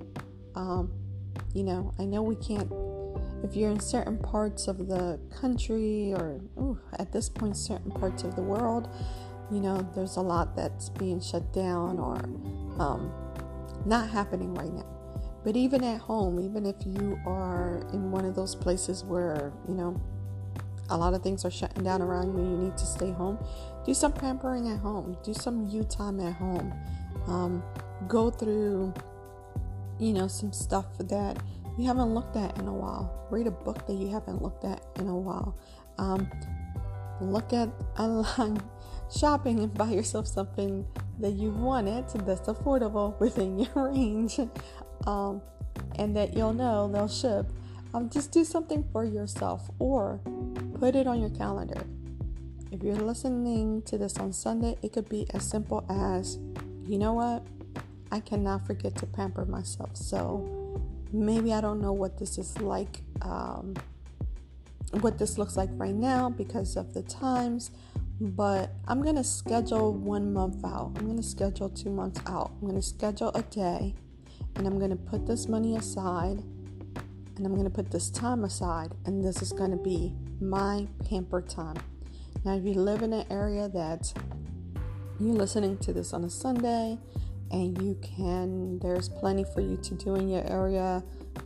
um, 0.53 0.91
you 1.53 1.63
know, 1.63 1.93
I 1.99 2.05
know 2.05 2.21
we 2.21 2.35
can't. 2.35 2.71
If 3.43 3.55
you're 3.55 3.69
in 3.69 3.79
certain 3.79 4.17
parts 4.17 4.67
of 4.67 4.87
the 4.87 5.19
country 5.39 6.13
or 6.13 6.41
ooh, 6.57 6.79
at 6.97 7.11
this 7.11 7.29
point, 7.29 7.55
certain 7.55 7.91
parts 7.91 8.23
of 8.23 8.35
the 8.35 8.41
world, 8.41 8.89
you 9.51 9.59
know, 9.59 9.87
there's 9.95 10.17
a 10.17 10.21
lot 10.21 10.55
that's 10.55 10.89
being 10.89 11.21
shut 11.21 11.53
down 11.53 11.99
or 11.99 12.17
um, 12.81 13.11
not 13.85 14.09
happening 14.09 14.53
right 14.53 14.73
now. 14.73 14.85
But 15.43 15.55
even 15.55 15.83
at 15.83 16.01
home, 16.01 16.39
even 16.39 16.65
if 16.65 16.75
you 16.85 17.19
are 17.25 17.87
in 17.93 18.11
one 18.11 18.25
of 18.25 18.35
those 18.35 18.55
places 18.55 19.03
where, 19.03 19.53
you 19.67 19.75
know, 19.75 20.01
a 20.89 20.97
lot 20.97 21.13
of 21.13 21.21
things 21.21 21.45
are 21.45 21.51
shutting 21.51 21.83
down 21.83 22.01
around 22.01 22.37
you, 22.37 22.43
you 22.43 22.57
need 22.57 22.77
to 22.77 22.85
stay 22.85 23.11
home, 23.11 23.37
do 23.85 23.93
some 23.93 24.11
pampering 24.11 24.69
at 24.69 24.79
home, 24.79 25.17
do 25.23 25.33
some 25.33 25.67
you 25.67 25.83
time 25.83 26.19
at 26.19 26.33
home. 26.33 26.73
Um, 27.27 27.63
go 28.07 28.29
through, 28.29 28.93
you 29.99 30.13
know, 30.13 30.27
some 30.27 30.51
stuff 30.53 30.85
that 30.99 31.37
you 31.77 31.85
haven't 31.85 32.13
looked 32.13 32.35
at 32.35 32.57
in 32.57 32.67
a 32.67 32.73
while. 32.73 33.27
Read 33.29 33.47
a 33.47 33.51
book 33.51 33.85
that 33.87 33.93
you 33.93 34.09
haven't 34.09 34.41
looked 34.41 34.65
at 34.65 34.83
in 34.97 35.07
a 35.07 35.15
while. 35.15 35.57
Um, 35.97 36.29
look 37.21 37.53
at 37.53 37.69
online 37.97 38.61
shopping 39.15 39.59
and 39.59 39.73
buy 39.73 39.89
yourself 39.89 40.27
something 40.27 40.85
that 41.19 41.33
you 41.33 41.49
wanted 41.49 42.07
that's 42.25 42.47
affordable 42.47 43.19
within 43.19 43.59
your 43.59 43.89
range 43.91 44.39
um, 45.05 45.41
and 45.95 46.15
that 46.15 46.35
you'll 46.35 46.53
know 46.53 46.87
they'll 46.87 47.07
ship. 47.07 47.47
Um, 47.93 48.09
just 48.09 48.31
do 48.31 48.43
something 48.43 48.83
for 48.91 49.05
yourself 49.05 49.71
or 49.79 50.19
Put 50.79 50.95
it 50.95 51.07
on 51.07 51.19
your 51.19 51.31
calendar. 51.31 51.81
If 52.71 52.83
you're 52.83 52.95
listening 52.95 53.81
to 53.83 53.97
this 53.97 54.17
on 54.17 54.31
Sunday, 54.31 54.77
it 54.83 54.93
could 54.93 55.09
be 55.09 55.25
as 55.33 55.43
simple 55.43 55.83
as, 55.89 56.37
you 56.85 56.99
know 56.99 57.13
what? 57.13 57.43
I 58.11 58.19
cannot 58.19 58.65
forget 58.65 58.95
to 58.97 59.05
pamper 59.05 59.45
myself. 59.45 59.95
So 59.95 60.81
maybe 61.11 61.53
I 61.53 61.61
don't 61.61 61.81
know 61.81 61.93
what 61.93 62.17
this 62.17 62.37
is 62.37 62.59
like, 62.59 63.01
um, 63.21 63.75
what 65.01 65.17
this 65.17 65.37
looks 65.37 65.57
like 65.57 65.69
right 65.73 65.95
now 65.95 66.29
because 66.29 66.77
of 66.77 66.93
the 66.93 67.03
times, 67.03 67.71
but 68.19 68.71
I'm 68.87 69.01
going 69.01 69.15
to 69.15 69.23
schedule 69.23 69.93
one 69.93 70.33
month 70.33 70.63
out. 70.65 70.93
I'm 70.95 71.05
going 71.05 71.17
to 71.17 71.23
schedule 71.23 71.69
two 71.69 71.89
months 71.89 72.21
out. 72.27 72.51
I'm 72.55 72.67
going 72.67 72.81
to 72.81 72.87
schedule 72.87 73.31
a 73.35 73.43
day 73.43 73.95
and 74.55 74.65
I'm 74.65 74.77
going 74.79 74.91
to 74.91 74.95
put 74.95 75.27
this 75.27 75.47
money 75.47 75.75
aside 75.75 76.43
and 77.37 77.45
I'm 77.45 77.53
going 77.53 77.65
to 77.65 77.69
put 77.69 77.91
this 77.91 78.09
time 78.09 78.43
aside, 78.43 78.93
and 79.05 79.23
this 79.23 79.43
is 79.43 79.51
going 79.51 79.69
to 79.69 79.77
be 79.77 80.15
my 80.41 80.87
pamper 81.07 81.41
time. 81.41 81.77
Now, 82.43 82.55
if 82.55 82.63
you 82.63 82.73
live 82.73 83.03
in 83.03 83.13
an 83.13 83.27
area 83.29 83.69
that 83.69 84.11
you're 85.19 85.35
listening 85.35 85.77
to 85.79 85.93
this 85.93 86.13
on 86.13 86.23
a 86.23 86.29
Sunday 86.29 86.97
and 87.51 87.81
you 87.81 87.97
can, 88.01 88.79
there's 88.79 89.09
plenty 89.09 89.45
for 89.53 89.61
you 89.61 89.77
to 89.77 89.95
do 89.95 90.15
in 90.15 90.29
your 90.29 90.43
area, 90.49 91.03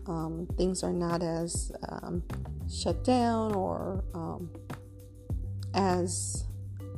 um, 0.08 0.48
things 0.58 0.84
are 0.84 0.93
not 0.93 1.22
as 1.22 1.72
um, 1.89 2.24
shut 2.70 3.03
down 3.03 3.53
or 3.53 4.03
um, 4.13 4.50
as 5.74 6.46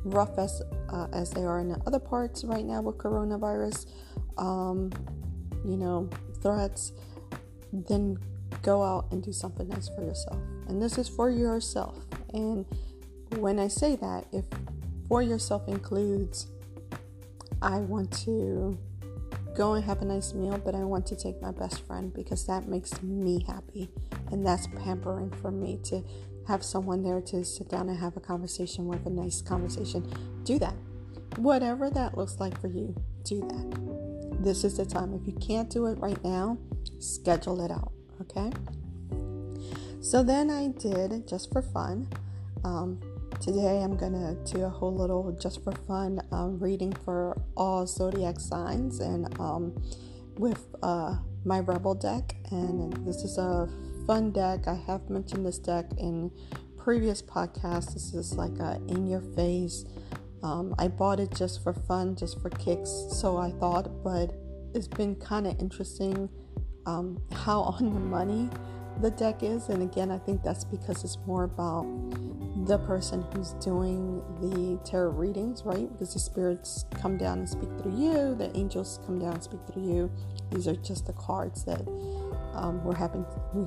rough 0.05 0.37
as 0.37 0.61
uh, 0.89 1.07
as 1.13 1.31
they 1.31 1.43
are 1.43 1.59
in 1.59 1.69
the 1.69 1.81
other 1.87 1.99
parts 1.99 2.43
right 2.43 2.65
now 2.65 2.81
with 2.81 2.97
coronavirus, 2.97 3.87
um, 4.37 4.91
you 5.65 5.77
know, 5.77 6.09
threats, 6.41 6.93
then 7.71 8.17
go 8.61 8.83
out 8.83 9.11
and 9.11 9.23
do 9.23 9.33
something 9.33 9.67
nice 9.67 9.89
for 9.89 10.03
yourself. 10.03 10.37
And 10.67 10.81
this 10.81 10.97
is 10.97 11.09
for 11.09 11.29
yourself. 11.29 11.97
And 12.33 12.65
when 13.37 13.59
I 13.59 13.67
say 13.67 13.95
that, 13.97 14.27
if 14.31 14.45
for 15.07 15.21
yourself 15.21 15.67
includes, 15.67 16.47
I 17.61 17.77
want 17.77 18.11
to 18.23 18.77
go 19.55 19.73
and 19.73 19.83
have 19.83 20.01
a 20.01 20.05
nice 20.05 20.33
meal, 20.33 20.59
but 20.63 20.75
I 20.75 20.83
want 20.83 21.05
to 21.07 21.15
take 21.15 21.41
my 21.41 21.51
best 21.51 21.85
friend 21.85 22.13
because 22.13 22.45
that 22.47 22.67
makes 22.67 23.01
me 23.01 23.43
happy. 23.45 23.89
And 24.31 24.45
that's 24.45 24.67
pampering 24.67 25.31
for 25.41 25.51
me 25.51 25.79
to 25.85 26.03
have 26.47 26.63
someone 26.63 27.03
there 27.03 27.21
to 27.21 27.43
sit 27.45 27.69
down 27.69 27.89
and 27.89 27.97
have 27.97 28.17
a 28.17 28.19
conversation 28.19 28.87
with, 28.87 29.05
a 29.05 29.09
nice 29.09 29.41
conversation. 29.41 30.05
Do 30.43 30.59
that. 30.59 30.75
Whatever 31.37 31.89
that 31.89 32.17
looks 32.17 32.39
like 32.39 32.59
for 32.59 32.67
you, 32.67 32.95
do 33.23 33.41
that. 33.41 34.43
This 34.43 34.63
is 34.63 34.77
the 34.77 34.85
time. 34.85 35.13
If 35.13 35.25
you 35.25 35.33
can't 35.39 35.69
do 35.69 35.85
it 35.87 35.97
right 35.99 36.21
now, 36.23 36.57
schedule 36.99 37.63
it 37.63 37.71
out 37.71 37.91
okay 38.21 38.51
so 40.01 40.23
then 40.23 40.49
i 40.49 40.67
did 40.67 41.27
just 41.27 41.51
for 41.51 41.61
fun 41.61 42.07
um, 42.63 42.99
today 43.39 43.81
i'm 43.81 43.95
gonna 43.95 44.35
do 44.45 44.63
a 44.63 44.69
whole 44.69 44.93
little 44.93 45.31
just 45.39 45.63
for 45.63 45.71
fun 45.71 46.19
um, 46.31 46.59
reading 46.59 46.93
for 47.05 47.41
all 47.55 47.85
zodiac 47.85 48.39
signs 48.39 48.99
and 48.99 49.39
um, 49.39 49.73
with 50.37 50.65
uh, 50.81 51.15
my 51.45 51.59
rebel 51.59 51.95
deck 51.95 52.35
and 52.51 52.93
this 53.05 53.17
is 53.17 53.37
a 53.37 53.69
fun 54.07 54.31
deck 54.31 54.67
i 54.67 54.75
have 54.75 55.09
mentioned 55.09 55.45
this 55.45 55.59
deck 55.59 55.85
in 55.97 56.31
previous 56.83 57.21
podcasts. 57.21 57.93
this 57.93 58.13
is 58.13 58.35
like 58.35 58.59
a 58.59 58.81
in 58.89 59.07
your 59.07 59.21
face. 59.21 59.85
Um, 60.43 60.75
I 60.77 60.89
bought 60.89 61.21
it 61.21 61.33
just 61.33 61.63
for 61.63 61.73
fun, 61.73 62.15
just 62.17 62.41
for 62.41 62.49
kicks, 62.49 62.91
so 63.09 63.37
I 63.37 63.51
thought, 63.51 64.03
but 64.03 64.35
it's 64.73 64.89
been 64.89 65.15
kind 65.15 65.47
of 65.47 65.57
interesting 65.59 66.27
um, 66.85 67.21
how 67.31 67.61
on 67.79 67.93
the 67.93 67.99
money 67.99 68.49
the 69.01 69.11
deck 69.11 69.43
is. 69.43 69.69
And 69.69 69.81
again, 69.81 70.11
I 70.11 70.17
think 70.17 70.43
that's 70.43 70.65
because 70.65 71.05
it's 71.05 71.17
more 71.25 71.45
about 71.45 71.85
the 72.65 72.77
person 72.79 73.25
who's 73.33 73.53
doing 73.53 74.21
the 74.39 74.79
tarot 74.89 75.11
readings, 75.11 75.63
right? 75.65 75.91
Because 75.91 76.13
the 76.13 76.19
spirits 76.19 76.85
come 77.01 77.17
down 77.17 77.39
and 77.39 77.49
speak 77.49 77.69
through 77.81 77.97
you, 77.97 78.35
the 78.35 78.55
angels 78.55 78.99
come 79.05 79.19
down 79.19 79.33
and 79.33 79.43
speak 79.43 79.59
through 79.71 79.83
you. 79.83 80.11
These 80.51 80.67
are 80.67 80.75
just 80.75 81.05
the 81.05 81.13
cards 81.13 81.65
that 81.65 81.81
um, 82.53 82.83
we're 82.83 82.95
happen 82.95 83.25
we 83.53 83.65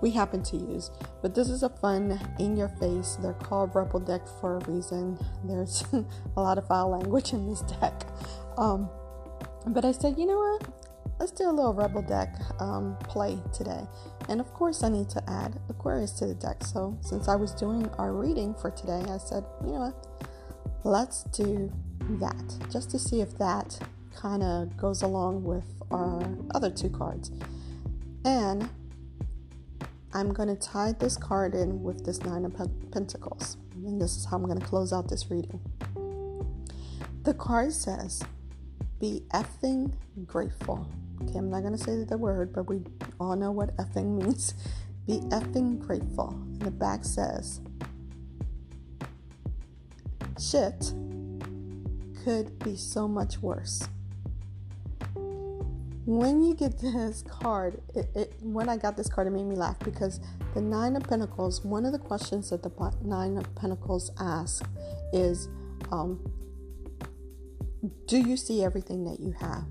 we 0.00 0.10
happen 0.10 0.42
to 0.44 0.56
use. 0.56 0.90
But 1.20 1.34
this 1.34 1.48
is 1.48 1.62
a 1.62 1.68
fun 1.68 2.20
in 2.38 2.56
your 2.56 2.68
face. 2.68 3.16
They're 3.20 3.32
called 3.34 3.74
Rebel 3.74 4.00
deck 4.00 4.22
for 4.40 4.56
a 4.56 4.70
reason. 4.70 5.18
There's 5.44 5.84
a 6.36 6.40
lot 6.40 6.58
of 6.58 6.66
foul 6.66 6.90
language 6.90 7.32
in 7.32 7.48
this 7.48 7.62
deck. 7.62 8.04
Um, 8.56 8.88
but 9.66 9.84
I 9.84 9.92
said, 9.92 10.18
you 10.18 10.26
know 10.26 10.38
what? 10.38 10.81
Let's 11.22 11.30
do 11.30 11.48
a 11.48 11.52
little 11.52 11.72
Rebel 11.72 12.02
deck 12.02 12.34
um, 12.58 12.96
play 13.04 13.38
today. 13.52 13.86
And 14.28 14.40
of 14.40 14.52
course, 14.52 14.82
I 14.82 14.88
need 14.88 15.08
to 15.10 15.22
add 15.30 15.56
Aquarius 15.68 16.10
to 16.14 16.26
the 16.26 16.34
deck. 16.34 16.64
So 16.64 16.98
since 17.00 17.28
I 17.28 17.36
was 17.36 17.54
doing 17.54 17.88
our 17.90 18.12
reading 18.12 18.56
for 18.60 18.72
today, 18.72 19.04
I 19.08 19.18
said, 19.18 19.44
you 19.64 19.70
know 19.70 19.92
what? 19.92 20.28
Let's 20.82 21.22
do 21.22 21.72
that 22.18 22.42
just 22.72 22.90
to 22.90 22.98
see 22.98 23.20
if 23.20 23.38
that 23.38 23.78
kind 24.12 24.42
of 24.42 24.76
goes 24.76 25.02
along 25.02 25.44
with 25.44 25.64
our 25.92 26.28
other 26.56 26.72
two 26.72 26.90
cards. 26.90 27.30
And 28.24 28.68
I'm 30.12 30.32
going 30.32 30.48
to 30.48 30.56
tie 30.56 30.90
this 30.90 31.16
card 31.16 31.54
in 31.54 31.84
with 31.84 32.04
this 32.04 32.20
Nine 32.24 32.44
of 32.44 32.56
Pentacles. 32.90 33.58
And 33.76 34.02
this 34.02 34.16
is 34.16 34.24
how 34.24 34.38
I'm 34.38 34.46
going 34.46 34.58
to 34.58 34.66
close 34.66 34.92
out 34.92 35.08
this 35.08 35.30
reading. 35.30 35.60
The 37.22 37.34
card 37.34 37.72
says, 37.72 38.24
Be 39.02 39.24
effing 39.34 39.92
grateful. 40.26 40.86
Okay, 41.22 41.38
I'm 41.38 41.50
not 41.50 41.62
going 41.62 41.76
to 41.76 41.82
say 41.82 42.04
the 42.04 42.16
word, 42.16 42.52
but 42.52 42.68
we 42.68 42.82
all 43.18 43.34
know 43.34 43.50
what 43.50 43.76
effing 43.76 44.16
means. 44.22 44.54
Be 45.06 45.18
effing 45.30 45.78
grateful. 45.78 46.28
And 46.30 46.62
the 46.62 46.70
back 46.70 47.04
says, 47.04 47.60
Shit 50.38 50.94
could 52.24 52.56
be 52.60 52.76
so 52.76 53.08
much 53.08 53.38
worse 53.38 53.88
when 56.04 56.42
you 56.42 56.54
get 56.54 56.78
this 56.78 57.22
card, 57.22 57.80
it, 57.94 58.08
it, 58.14 58.34
when 58.42 58.68
I 58.68 58.76
got 58.76 58.96
this 58.96 59.08
card, 59.08 59.28
it 59.28 59.30
made 59.30 59.44
me 59.44 59.54
laugh 59.54 59.78
because 59.80 60.20
the 60.54 60.60
Nine 60.60 60.96
of 60.96 61.04
Pentacles, 61.04 61.64
one 61.64 61.84
of 61.84 61.92
the 61.92 61.98
questions 61.98 62.50
that 62.50 62.62
the 62.62 62.92
Nine 63.02 63.36
of 63.36 63.54
Pentacles 63.54 64.10
asks 64.18 64.66
is, 65.12 65.48
um, 65.92 66.20
Do 68.06 68.18
you 68.18 68.36
see 68.36 68.62
everything 68.62 69.04
that 69.04 69.20
you 69.20 69.32
have? 69.40 69.66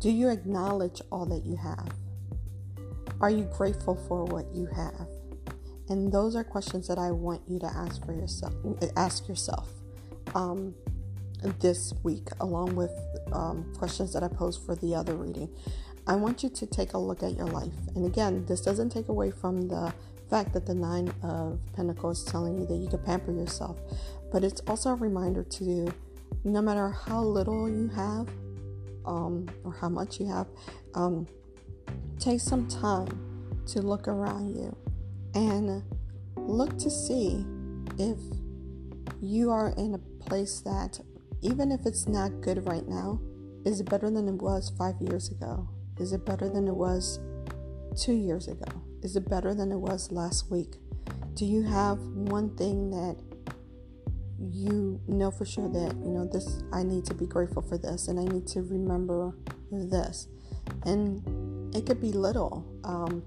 Do 0.00 0.10
you 0.10 0.28
acknowledge 0.28 1.00
all 1.10 1.26
that 1.26 1.44
you 1.44 1.56
have? 1.56 1.88
Are 3.20 3.30
you 3.30 3.48
grateful 3.56 3.96
for 4.06 4.24
what 4.24 4.46
you 4.54 4.66
have? 4.66 5.08
And 5.88 6.12
those 6.12 6.36
are 6.36 6.44
questions 6.44 6.86
that 6.88 6.98
I 6.98 7.10
want 7.10 7.40
you 7.48 7.58
to 7.60 7.66
ask 7.66 8.04
for 8.04 8.12
yourself. 8.12 8.54
Ask 8.96 9.28
yourself. 9.28 9.70
Um, 10.34 10.74
this 11.60 11.94
week, 12.02 12.28
along 12.40 12.74
with 12.74 12.92
um, 13.32 13.72
questions 13.76 14.12
that 14.12 14.22
I 14.22 14.28
posed 14.28 14.64
for 14.64 14.74
the 14.74 14.94
other 14.94 15.14
reading. 15.14 15.48
I 16.06 16.16
want 16.16 16.42
you 16.42 16.48
to 16.48 16.66
take 16.66 16.94
a 16.94 16.98
look 16.98 17.22
at 17.22 17.36
your 17.36 17.46
life. 17.46 17.72
And 17.94 18.06
again, 18.06 18.44
this 18.46 18.60
doesn't 18.60 18.90
take 18.90 19.08
away 19.08 19.30
from 19.30 19.68
the 19.68 19.92
fact 20.30 20.52
that 20.54 20.66
the 20.66 20.74
Nine 20.74 21.12
of 21.22 21.58
Pentacles 21.74 22.20
is 22.20 22.24
telling 22.24 22.58
you 22.58 22.66
that 22.66 22.76
you 22.76 22.88
can 22.88 22.98
pamper 23.00 23.32
yourself, 23.32 23.78
but 24.32 24.44
it's 24.44 24.60
also 24.66 24.90
a 24.90 24.94
reminder 24.94 25.42
to 25.42 25.92
no 26.44 26.62
matter 26.62 26.90
how 26.90 27.22
little 27.22 27.68
you 27.68 27.88
have 27.88 28.28
um, 29.04 29.46
or 29.64 29.72
how 29.72 29.88
much 29.88 30.20
you 30.20 30.26
have, 30.26 30.46
um, 30.94 31.26
take 32.18 32.40
some 32.40 32.66
time 32.68 33.08
to 33.66 33.82
look 33.82 34.08
around 34.08 34.54
you 34.56 34.76
and 35.34 35.82
look 36.36 36.78
to 36.78 36.90
see 36.90 37.44
if 37.98 38.18
you 39.20 39.50
are 39.50 39.74
in 39.76 39.94
a 39.94 40.24
place 40.24 40.60
that 40.60 41.00
even 41.42 41.70
if 41.70 41.86
it's 41.86 42.06
not 42.06 42.40
good 42.40 42.66
right 42.66 42.86
now, 42.88 43.20
is 43.64 43.80
it 43.80 43.88
better 43.88 44.10
than 44.10 44.28
it 44.28 44.34
was 44.34 44.72
five 44.78 44.94
years 45.00 45.30
ago? 45.30 45.68
Is 45.98 46.12
it 46.12 46.24
better 46.24 46.48
than 46.48 46.66
it 46.68 46.74
was 46.74 47.18
two 47.96 48.14
years 48.14 48.48
ago? 48.48 48.70
Is 49.02 49.16
it 49.16 49.28
better 49.28 49.54
than 49.54 49.72
it 49.72 49.76
was 49.76 50.10
last 50.10 50.50
week? 50.50 50.76
Do 51.34 51.44
you 51.44 51.62
have 51.62 51.98
one 51.98 52.56
thing 52.56 52.90
that 52.90 53.16
you 54.40 55.00
know 55.08 55.30
for 55.30 55.44
sure 55.44 55.68
that, 55.68 55.96
you 55.96 56.10
know, 56.10 56.28
this, 56.32 56.62
I 56.72 56.82
need 56.82 57.04
to 57.06 57.14
be 57.14 57.26
grateful 57.26 57.62
for 57.62 57.78
this 57.78 58.08
and 58.08 58.18
I 58.18 58.24
need 58.24 58.46
to 58.48 58.62
remember 58.62 59.34
this? 59.70 60.28
And 60.84 61.74
it 61.74 61.86
could 61.86 62.00
be 62.00 62.12
little. 62.12 62.64
Um, 62.84 63.22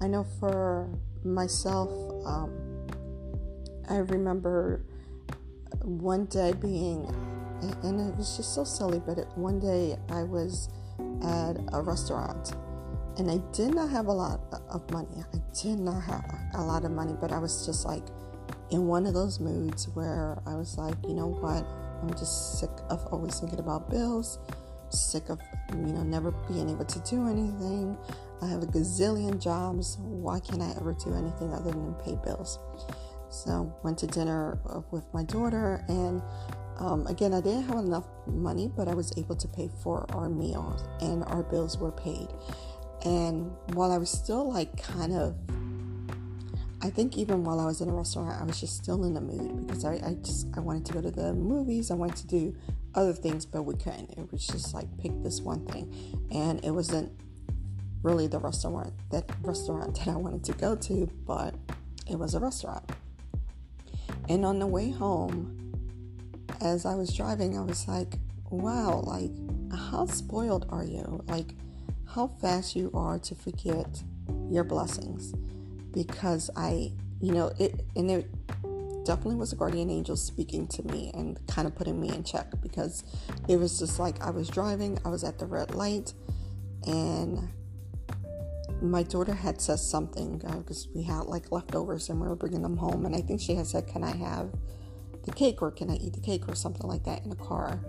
I 0.00 0.06
know 0.06 0.26
for 0.38 0.88
myself, 1.24 1.90
um, 2.26 2.86
I 3.88 3.96
remember 3.96 4.84
one 5.82 6.26
day 6.26 6.52
being 6.52 7.06
and 7.82 8.00
it 8.00 8.16
was 8.16 8.36
just 8.36 8.54
so 8.54 8.64
silly. 8.64 9.00
But 9.04 9.18
it, 9.18 9.28
one 9.34 9.58
day 9.58 9.96
I 10.10 10.22
was 10.22 10.68
at 11.22 11.56
a 11.72 11.82
restaurant 11.82 12.52
and 13.18 13.30
I 13.30 13.38
did 13.52 13.74
not 13.74 13.90
have 13.90 14.06
a 14.06 14.12
lot 14.12 14.40
of 14.70 14.90
money. 14.90 15.24
I 15.34 15.38
did 15.60 15.78
not 15.78 16.00
have 16.02 16.24
a 16.54 16.62
lot 16.62 16.84
of 16.84 16.90
money, 16.90 17.14
but 17.20 17.32
I 17.32 17.38
was 17.38 17.66
just 17.66 17.84
like 17.84 18.04
in 18.70 18.86
one 18.86 19.06
of 19.06 19.14
those 19.14 19.40
moods 19.40 19.88
where 19.94 20.40
I 20.46 20.54
was 20.54 20.78
like, 20.78 20.94
you 21.06 21.14
know 21.14 21.26
what? 21.26 21.66
I'm 22.02 22.10
just 22.10 22.60
sick 22.60 22.70
of 22.88 23.04
always 23.12 23.38
thinking 23.38 23.58
about 23.58 23.90
bills, 23.90 24.38
sick 24.90 25.28
of, 25.28 25.40
you 25.70 25.92
know, 25.92 26.02
never 26.02 26.30
being 26.48 26.70
able 26.70 26.84
to 26.84 26.98
do 27.00 27.28
anything. 27.28 27.96
I 28.42 28.46
have 28.46 28.62
a 28.62 28.66
gazillion 28.66 29.40
jobs. 29.40 29.98
Why 29.98 30.40
can't 30.40 30.62
I 30.62 30.70
ever 30.76 30.94
do 30.94 31.14
anything 31.14 31.52
other 31.52 31.70
than 31.70 31.94
pay 32.04 32.16
bills? 32.24 32.58
So 33.28 33.72
went 33.84 33.98
to 33.98 34.06
dinner 34.06 34.58
uh, 34.68 34.80
with 34.90 35.04
my 35.12 35.22
daughter 35.24 35.84
and 35.88 36.22
um, 36.78 37.06
again, 37.08 37.34
I 37.34 37.42
didn't 37.42 37.64
have 37.64 37.76
enough 37.76 38.06
money, 38.26 38.70
but 38.74 38.88
I 38.88 38.94
was 38.94 39.12
able 39.18 39.36
to 39.36 39.46
pay 39.48 39.70
for 39.82 40.06
our 40.14 40.30
meals 40.30 40.82
and 41.02 41.22
our 41.24 41.42
bills 41.42 41.76
were 41.76 41.92
paid. 41.92 42.28
And 43.04 43.50
while 43.74 43.92
I 43.92 43.98
was 43.98 44.10
still 44.10 44.50
like 44.50 44.82
kind 44.82 45.12
of, 45.12 45.36
I 46.82 46.88
think 46.88 47.18
even 47.18 47.44
while 47.44 47.60
I 47.60 47.66
was 47.66 47.80
in 47.80 47.88
a 47.90 47.92
restaurant, 47.92 48.40
I 48.40 48.44
was 48.44 48.58
just 48.58 48.76
still 48.82 49.04
in 49.04 49.12
the 49.12 49.20
mood 49.20 49.66
because 49.66 49.84
I, 49.84 49.94
I 49.94 50.16
just 50.22 50.46
I 50.56 50.60
wanted 50.60 50.86
to 50.86 50.92
go 50.94 51.02
to 51.02 51.10
the 51.10 51.34
movies, 51.34 51.90
I 51.90 51.94
wanted 51.94 52.16
to 52.16 52.26
do 52.26 52.56
other 52.94 53.12
things, 53.12 53.44
but 53.44 53.62
we 53.62 53.74
couldn't. 53.74 54.10
It 54.12 54.32
was 54.32 54.46
just 54.46 54.72
like 54.72 54.86
pick 54.98 55.12
this 55.22 55.40
one 55.40 55.66
thing, 55.66 55.92
and 56.32 56.64
it 56.64 56.70
wasn't 56.70 57.12
really 58.02 58.26
the 58.26 58.38
restaurant 58.38 58.94
that 59.10 59.30
restaurant 59.42 59.94
that 60.04 60.08
I 60.08 60.16
wanted 60.16 60.44
to 60.44 60.52
go 60.52 60.74
to, 60.74 61.10
but 61.26 61.54
it 62.08 62.18
was 62.18 62.34
a 62.34 62.40
restaurant. 62.40 62.90
And 64.28 64.44
on 64.44 64.58
the 64.58 64.66
way 64.66 64.90
home, 64.90 65.56
as 66.60 66.86
I 66.86 66.94
was 66.94 67.14
driving, 67.14 67.58
I 67.58 67.62
was 67.62 67.86
like, 67.88 68.14
wow, 68.50 69.00
like, 69.00 69.30
how 69.72 70.06
spoiled 70.06 70.66
are 70.68 70.84
you? 70.84 71.22
Like, 71.26 71.54
how 72.06 72.28
fast 72.28 72.74
you 72.74 72.90
are 72.94 73.18
to 73.18 73.34
forget 73.34 74.02
your 74.48 74.64
blessings. 74.64 75.34
Because 75.92 76.50
I, 76.56 76.92
you 77.20 77.32
know, 77.32 77.52
it, 77.58 77.84
and 77.96 78.10
it 78.10 78.28
definitely 79.04 79.36
was 79.36 79.52
a 79.52 79.56
guardian 79.56 79.90
angel 79.90 80.16
speaking 80.16 80.66
to 80.68 80.82
me 80.84 81.10
and 81.14 81.38
kind 81.46 81.66
of 81.66 81.74
putting 81.74 82.00
me 82.00 82.08
in 82.10 82.22
check 82.22 82.46
because 82.60 83.02
it 83.48 83.56
was 83.56 83.78
just 83.78 83.98
like 83.98 84.20
I 84.20 84.30
was 84.30 84.48
driving, 84.48 84.98
I 85.04 85.08
was 85.08 85.24
at 85.24 85.38
the 85.38 85.46
red 85.46 85.74
light, 85.74 86.12
and 86.86 87.48
my 88.82 89.02
daughter 89.02 89.34
had 89.34 89.60
said 89.60 89.78
something 89.78 90.38
because 90.38 90.86
uh, 90.86 90.90
we 90.94 91.02
had 91.02 91.22
like 91.22 91.50
leftovers 91.50 92.08
and 92.08 92.20
we 92.20 92.28
were 92.28 92.36
bringing 92.36 92.62
them 92.62 92.76
home, 92.76 93.04
and 93.06 93.16
I 93.16 93.20
think 93.20 93.40
she 93.40 93.54
had 93.54 93.66
said, 93.66 93.86
Can 93.86 94.04
I 94.04 94.16
have 94.16 94.50
the 95.24 95.32
cake 95.32 95.62
or 95.62 95.70
can 95.70 95.90
I 95.90 95.94
eat 95.96 96.14
the 96.14 96.20
cake 96.20 96.48
or 96.48 96.54
something 96.54 96.86
like 96.86 97.04
that 97.04 97.24
in 97.24 97.32
a 97.32 97.36
car. 97.36 97.80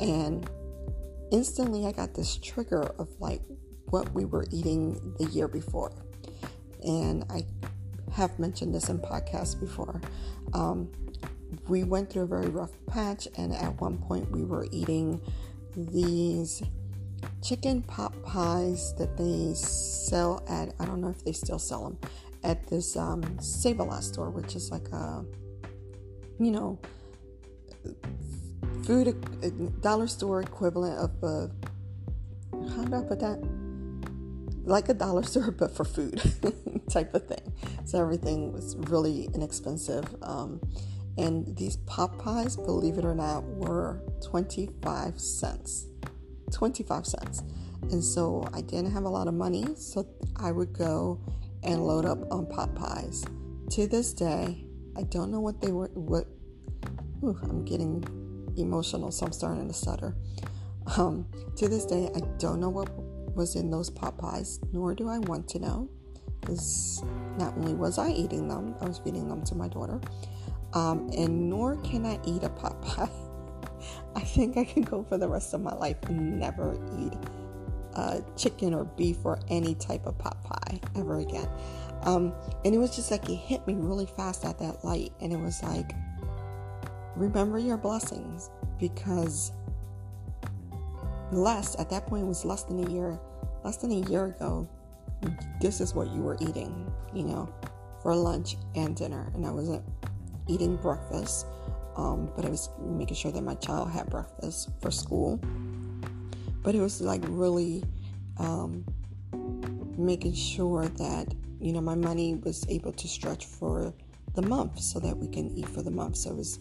And 0.00 0.48
instantly 1.30 1.86
I 1.86 1.92
got 1.92 2.14
this 2.14 2.36
trigger 2.36 2.82
of 2.98 3.08
like 3.20 3.42
what 3.86 4.12
we 4.12 4.24
were 4.24 4.46
eating 4.50 5.14
the 5.18 5.26
year 5.26 5.48
before. 5.48 5.92
And 6.84 7.24
I 7.30 7.46
have 8.12 8.38
mentioned 8.38 8.74
this 8.74 8.88
in 8.88 8.98
podcasts 8.98 9.58
before. 9.58 10.00
Um, 10.52 10.90
we 11.68 11.84
went 11.84 12.10
through 12.10 12.22
a 12.22 12.26
very 12.26 12.48
rough 12.48 12.72
patch, 12.86 13.28
and 13.36 13.52
at 13.52 13.80
one 13.80 13.98
point 13.98 14.30
we 14.30 14.44
were 14.44 14.66
eating 14.70 15.20
these 15.76 16.62
chicken 17.42 17.82
pot 17.82 18.12
pies 18.22 18.94
that 18.98 19.16
they 19.16 19.54
sell 19.54 20.42
at, 20.48 20.74
I 20.78 20.84
don't 20.84 21.00
know 21.00 21.10
if 21.10 21.24
they 21.24 21.32
still 21.32 21.58
sell 21.58 21.84
them, 21.84 21.98
at 22.42 22.66
this 22.68 22.96
um, 22.96 23.38
Save 23.40 23.80
a 23.80 23.84
Lot 23.84 24.04
store, 24.04 24.30
which 24.30 24.54
is 24.54 24.70
like 24.70 24.88
a 24.88 25.24
you 26.38 26.50
know, 26.50 26.78
food 28.84 29.80
dollar 29.80 30.06
store 30.06 30.42
equivalent 30.42 30.98
of 30.98 31.22
a 31.22 31.50
how 32.70 32.84
do 32.84 32.96
I 32.96 33.02
put 33.02 33.20
that? 33.20 33.63
Like 34.64 34.88
a 34.88 34.94
dollar 34.94 35.22
store, 35.22 35.50
but 35.50 35.74
for 35.74 35.84
food 35.84 36.20
type 36.90 37.14
of 37.14 37.26
thing. 37.26 37.52
So 37.84 38.00
everything 38.00 38.52
was 38.52 38.76
really 38.76 39.28
inexpensive. 39.34 40.04
Um, 40.22 40.60
and 41.16 41.56
these 41.56 41.76
pot 41.78 42.18
pies, 42.18 42.56
believe 42.56 42.98
it 42.98 43.04
or 43.04 43.14
not, 43.14 43.44
were 43.44 44.02
25 44.26 45.20
cents. 45.20 45.86
25 46.52 47.06
cents. 47.06 47.42
And 47.90 48.02
so 48.02 48.48
I 48.52 48.62
didn't 48.62 48.92
have 48.92 49.04
a 49.04 49.08
lot 49.08 49.28
of 49.28 49.34
money, 49.34 49.66
so 49.76 50.06
I 50.36 50.50
would 50.50 50.72
go 50.72 51.20
and 51.62 51.86
load 51.86 52.04
up 52.04 52.18
on 52.32 52.46
pot 52.46 52.74
pies. 52.74 53.24
To 53.70 53.86
this 53.86 54.12
day, 54.12 54.64
I 54.96 55.02
don't 55.04 55.30
know 55.30 55.40
what 55.40 55.60
they 55.60 55.72
were. 55.72 55.88
What 55.94 56.26
ooh, 57.22 57.38
I'm 57.42 57.64
getting 57.64 58.04
emotional, 58.56 59.10
so 59.10 59.26
I'm 59.26 59.32
starting 59.32 59.68
to 59.68 59.74
stutter. 59.74 60.16
Um, 60.96 61.26
to 61.56 61.68
this 61.68 61.86
day, 61.86 62.10
I 62.14 62.20
don't 62.38 62.60
know 62.60 62.68
what 62.68 62.88
was 63.34 63.56
in 63.56 63.70
those 63.70 63.90
pot 63.90 64.18
pies, 64.18 64.60
nor 64.72 64.94
do 64.94 65.08
I 65.08 65.18
want 65.18 65.48
to 65.48 65.58
know, 65.58 65.88
because 66.40 67.02
not 67.38 67.56
only 67.56 67.74
was 67.74 67.98
I 67.98 68.10
eating 68.10 68.48
them, 68.48 68.74
I 68.80 68.86
was 68.86 68.98
feeding 68.98 69.28
them 69.28 69.42
to 69.44 69.54
my 69.54 69.68
daughter, 69.68 70.00
um, 70.72 71.10
and 71.16 71.48
nor 71.48 71.76
can 71.76 72.04
I 72.06 72.20
eat 72.24 72.42
a 72.42 72.48
pot 72.48 72.80
pie. 72.82 73.10
I 74.16 74.20
think 74.20 74.56
I 74.56 74.64
can 74.64 74.82
go 74.82 75.02
for 75.02 75.18
the 75.18 75.28
rest 75.28 75.54
of 75.54 75.60
my 75.60 75.74
life 75.74 75.96
and 76.08 76.38
never 76.38 76.78
eat 76.98 77.18
uh, 77.94 78.20
chicken 78.36 78.74
or 78.74 78.84
beef 78.84 79.18
or 79.24 79.38
any 79.48 79.74
type 79.74 80.06
of 80.06 80.18
pot 80.18 80.42
pie 80.44 80.80
ever 80.96 81.18
again. 81.18 81.48
Um, 82.02 82.32
and 82.64 82.74
it 82.74 82.78
was 82.78 82.94
just 82.94 83.10
like 83.10 83.28
it 83.28 83.36
hit 83.36 83.66
me 83.66 83.74
really 83.74 84.06
fast 84.06 84.44
at 84.44 84.58
that 84.58 84.84
light, 84.84 85.12
and 85.20 85.32
it 85.32 85.38
was 85.38 85.62
like, 85.62 85.92
remember 87.16 87.58
your 87.58 87.76
blessings 87.76 88.50
because 88.78 89.52
less 91.34 91.78
at 91.78 91.90
that 91.90 92.06
point 92.06 92.26
was 92.26 92.44
less 92.44 92.64
than 92.64 92.86
a 92.86 92.90
year, 92.90 93.18
less 93.64 93.76
than 93.78 93.90
a 93.92 94.08
year 94.10 94.26
ago. 94.26 94.68
This 95.60 95.80
is 95.80 95.94
what 95.94 96.08
you 96.08 96.20
were 96.20 96.36
eating, 96.40 96.92
you 97.14 97.24
know, 97.24 97.52
for 98.02 98.14
lunch 98.14 98.56
and 98.74 98.94
dinner, 98.94 99.30
and 99.34 99.46
I 99.46 99.50
wasn't 99.50 99.82
eating 100.46 100.76
breakfast, 100.76 101.46
um, 101.96 102.30
but 102.36 102.44
I 102.44 102.50
was 102.50 102.68
making 102.78 103.16
sure 103.16 103.32
that 103.32 103.42
my 103.42 103.54
child 103.54 103.90
had 103.90 104.10
breakfast 104.10 104.70
for 104.80 104.90
school. 104.90 105.40
But 106.62 106.74
it 106.74 106.80
was 106.80 107.00
like 107.00 107.22
really 107.28 107.82
um, 108.38 108.84
making 109.96 110.34
sure 110.34 110.86
that 110.88 111.34
you 111.60 111.72
know 111.72 111.80
my 111.80 111.94
money 111.94 112.34
was 112.34 112.66
able 112.68 112.92
to 112.92 113.08
stretch 113.08 113.46
for 113.46 113.94
the 114.34 114.42
month 114.42 114.80
so 114.80 114.98
that 115.00 115.16
we 115.16 115.28
can 115.28 115.50
eat 115.56 115.68
for 115.68 115.82
the 115.82 115.90
month. 115.90 116.16
So 116.16 116.30
it 116.30 116.36
was 116.36 116.58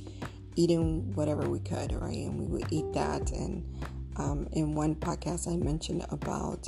eating 0.56 1.14
whatever 1.16 1.50
we 1.50 1.60
could 1.60 1.92
right? 1.94 2.18
And 2.18 2.40
we 2.40 2.46
would 2.46 2.72
eat 2.72 2.92
that 2.94 3.32
and 3.32 3.66
um, 4.18 4.48
in 4.54 4.76
one 4.76 4.96
podcast 4.96 5.52
i 5.52 5.56
mentioned 5.56 6.06
about 6.10 6.68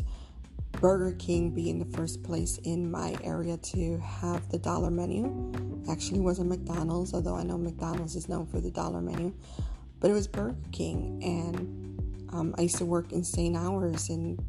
burger 0.73 1.13
king 1.17 1.51
being 1.51 1.79
the 1.79 1.97
first 1.97 2.21
place 2.23 2.58
in 2.63 2.89
my 2.91 3.15
area 3.23 3.55
to 3.58 3.97
have 3.99 4.49
the 4.49 4.58
dollar 4.58 4.91
menu. 4.91 5.51
Actually 5.89 6.19
wasn't 6.19 6.49
mcdonald's 6.49 7.13
although 7.13 7.36
i 7.36 7.43
know 7.43 7.58
mcdonald's 7.58 8.15
is 8.15 8.27
known 8.27 8.45
for 8.45 8.60
the 8.60 8.71
dollar 8.71 9.01
menu 9.01 9.34
but 9.99 10.12
it 10.12 10.13
was 10.13 10.27
burger 10.27 10.55
king. 10.71 11.19
And 11.23 12.29
um, 12.34 12.55
I 12.58 12.63
used 12.63 12.77
to 12.77 12.86
work 12.86 13.12
insane 13.12 13.55
hours 13.55 14.10
and 14.10 14.39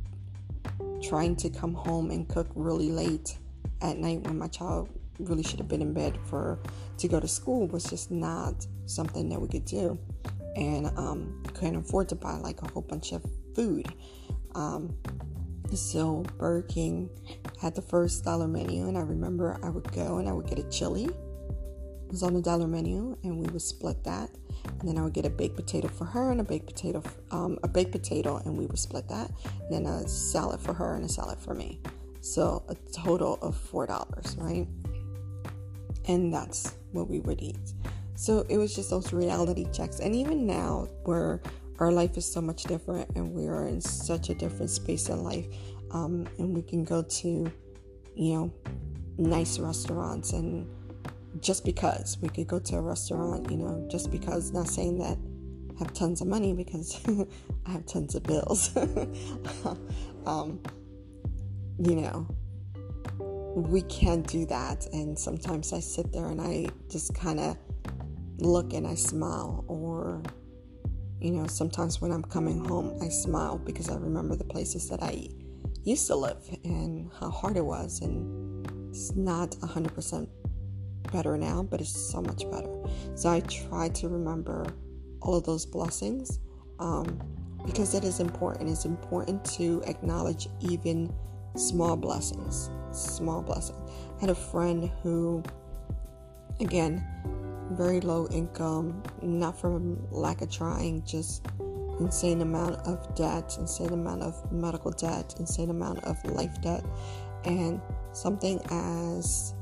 trying 1.03 1.37
to 1.37 1.51
come 1.51 1.75
home 1.75 2.11
and 2.11 2.29
cook 2.29 2.49
really 2.55 2.91
late 2.91 3.39
at 3.81 3.99
night 3.99 4.21
when 4.23 4.39
my 4.39 4.49
child 4.49 4.89
really 5.19 5.43
should 5.43 5.59
have 5.59 5.69
been 5.69 5.83
in 5.83 5.95
bed 5.95 6.19
for 6.25 6.59
to 6.99 7.09
go 7.09 7.21
to 7.21 7.29
school 7.29 7.67
was 7.69 7.85
just 7.85 8.11
not 8.11 8.67
something 8.87 9.29
that 9.29 9.41
we 9.41 9.49
could 9.49 9.65
do 9.65 9.99
and 10.57 10.87
um, 10.99 11.43
couldn't 11.55 11.77
afford 11.77 12.09
to 12.09 12.15
buy 12.15 12.35
like 12.37 12.61
a 12.63 12.71
whole 12.71 12.83
bunch 12.83 13.13
of 13.13 13.25
food 13.55 13.87
um, 14.55 14.97
so 15.75 16.25
burger 16.39 16.67
king 16.67 17.11
had 17.61 17.75
the 17.75 17.83
first 17.83 18.25
dollar 18.25 18.49
menu 18.49 18.89
and 18.89 18.97
i 18.97 19.01
remember 19.01 19.59
i 19.63 19.69
would 19.69 19.91
go 19.93 20.19
and 20.19 20.29
i 20.29 20.33
would 20.33 20.47
get 20.47 20.59
a 20.59 20.69
chili 20.71 21.05
it 21.05 22.11
was 22.11 22.23
on 22.23 22.35
the 22.35 22.43
dollar 22.43 22.67
menu 22.67 23.17
and 23.25 23.39
we 23.39 23.47
would 23.49 23.63
split 23.63 24.03
that 24.05 24.31
and 24.81 24.89
then 24.89 24.99
I 24.99 25.03
would 25.03 25.13
get 25.13 25.25
a 25.25 25.31
baked 25.31 25.57
potato 25.57 25.89
for 25.89 26.05
her 26.05 26.31
and 26.31 26.41
a 26.41 26.45
baked 26.45 26.67
potato, 26.67 27.03
um, 27.31 27.59
a 27.63 27.69
baked 27.69 27.93
potato, 27.93 28.41
and 28.45 28.57
we 28.57 28.67
would 28.67 28.79
split 28.79 29.09
that. 29.09 29.31
And 29.45 29.73
then 29.73 29.87
a 29.87 30.07
salad 30.09 30.61
for 30.61 30.75
her 30.75 30.95
and 30.95 31.05
a 31.05 31.09
salad 31.09 31.39
for 31.39 31.55
me. 31.55 31.81
So 32.21 32.63
a 32.69 32.75
total 32.93 33.39
of 33.43 33.57
four 33.57 33.87
dollars, 33.87 34.37
right? 34.39 34.67
And 36.09 36.33
that's 36.33 36.75
what 36.93 37.09
we 37.09 37.21
would 37.21 37.41
eat. 37.41 37.73
So 38.17 38.47
it 38.49 38.57
was 38.57 38.75
just 38.75 38.91
those 38.91 39.13
reality 39.13 39.67
checks. 39.73 40.01
And 40.01 40.15
even 40.15 40.47
now, 40.47 40.89
where 41.05 41.41
our 41.79 41.93
life 41.93 42.17
is 42.17 42.31
so 42.31 42.41
much 42.41 42.65
different 42.65 43.09
and 43.15 43.33
we 43.33 43.47
are 43.47 43.67
in 43.67 43.81
such 43.81 44.31
a 44.31 44.35
different 44.35 44.71
space 44.71 45.09
in 45.09 45.23
life, 45.23 45.47
um, 45.91 46.27
and 46.39 46.55
we 46.55 46.63
can 46.63 46.85
go 46.85 47.03
to, 47.03 47.53
you 48.15 48.35
know, 48.35 48.53
nice 49.19 49.59
restaurants 49.59 50.33
and 50.33 50.69
just 51.41 51.65
because 51.65 52.19
we 52.21 52.29
could 52.29 52.47
go 52.47 52.59
to 52.59 52.77
a 52.77 52.81
restaurant, 52.81 53.51
you 53.51 53.59
know, 53.59 53.87
just 53.91 54.11
because, 54.11 54.53
not 54.53 54.69
saying 54.69 54.99
that 54.99 55.19
I 55.77 55.79
have 55.81 55.93
tons 55.93 56.23
of 56.23 56.29
money 56.29 56.55
because 56.55 57.01
I 57.67 57.73
have 57.73 57.87
tons 57.87 58.15
of 58.15 58.23
bills. 58.23 58.75
um, 60.27 60.61
you 61.79 61.97
know, 61.97 62.27
we 63.55 63.83
can't 63.83 64.27
do 64.27 64.47
that. 64.47 64.87
And 64.93 65.19
sometimes 65.19 65.73
I 65.73 65.81
sit 65.81 66.13
there 66.13 66.27
and 66.27 66.41
I 66.41 66.67
just 66.89 67.15
kind 67.15 67.41
of 67.41 67.57
look 68.39 68.73
and 68.73 68.87
I 68.87 68.95
smile, 68.95 69.65
or, 69.69 70.23
you 71.21 71.33
know, 71.33 71.47
sometimes 71.47 72.01
when 72.01 72.13
I'm 72.13 72.23
coming 72.25 72.65
home, 72.65 72.99
I 73.03 73.09
smile 73.09 73.59
because 73.59 73.89
I 73.89 73.97
remember 73.97 74.37
the 74.37 74.45
places 74.45 74.89
that 74.89 75.03
I 75.03 75.29
used 75.85 76.07
to 76.09 76.17
live 76.17 76.45
and 76.65 77.11
how 77.19 77.31
hard 77.31 77.57
it 77.57 77.65
was. 77.65 78.01
And 78.01 78.67
it's 78.91 79.15
not 79.15 79.51
100% 79.51 80.29
better 81.13 81.37
now, 81.37 81.63
but 81.63 81.81
it's 81.81 82.11
so 82.11 82.21
much 82.21 82.51
better. 82.51 82.73
So 83.15 83.31
I 83.31 83.41
try 83.41 83.89
to 83.91 84.09
remember 84.09 84.67
all 85.23 85.37
of 85.37 85.45
those 85.45 85.65
blessings 85.65 86.39
um, 86.79 87.21
because 87.65 87.95
it 87.95 88.05
is 88.05 88.21
important. 88.21 88.71
It's 88.71 88.85
important 88.85 89.45
to 89.57 89.83
acknowledge 89.87 90.49
even 90.61 91.13
small 91.57 91.97
blessings. 91.97 92.71
Small 92.93 93.43
blessings. 93.43 93.79
I 94.17 94.21
had 94.21 94.31
a 94.31 94.35
friend 94.35 94.91
who, 95.03 95.43
again, 96.61 97.05
very 97.71 98.01
low 98.01 98.27
income, 98.29 99.03
not 99.23 99.59
from 99.59 99.99
lack 100.11 100.41
of 100.41 100.51
trying, 100.51 101.05
just 101.05 101.47
insane 102.01 102.43
amount 102.43 102.77
of 102.87 103.15
debt, 103.15 103.57
insane 103.59 103.93
amount 103.93 104.23
of 104.23 104.53
medical 104.53 104.91
debt, 104.91 105.35
insane 105.39 105.71
amount 105.71 106.03
of 106.05 106.23
life 106.25 106.61
debt, 106.63 106.85
and 107.45 107.81
something 108.13 108.61
as 108.71 109.55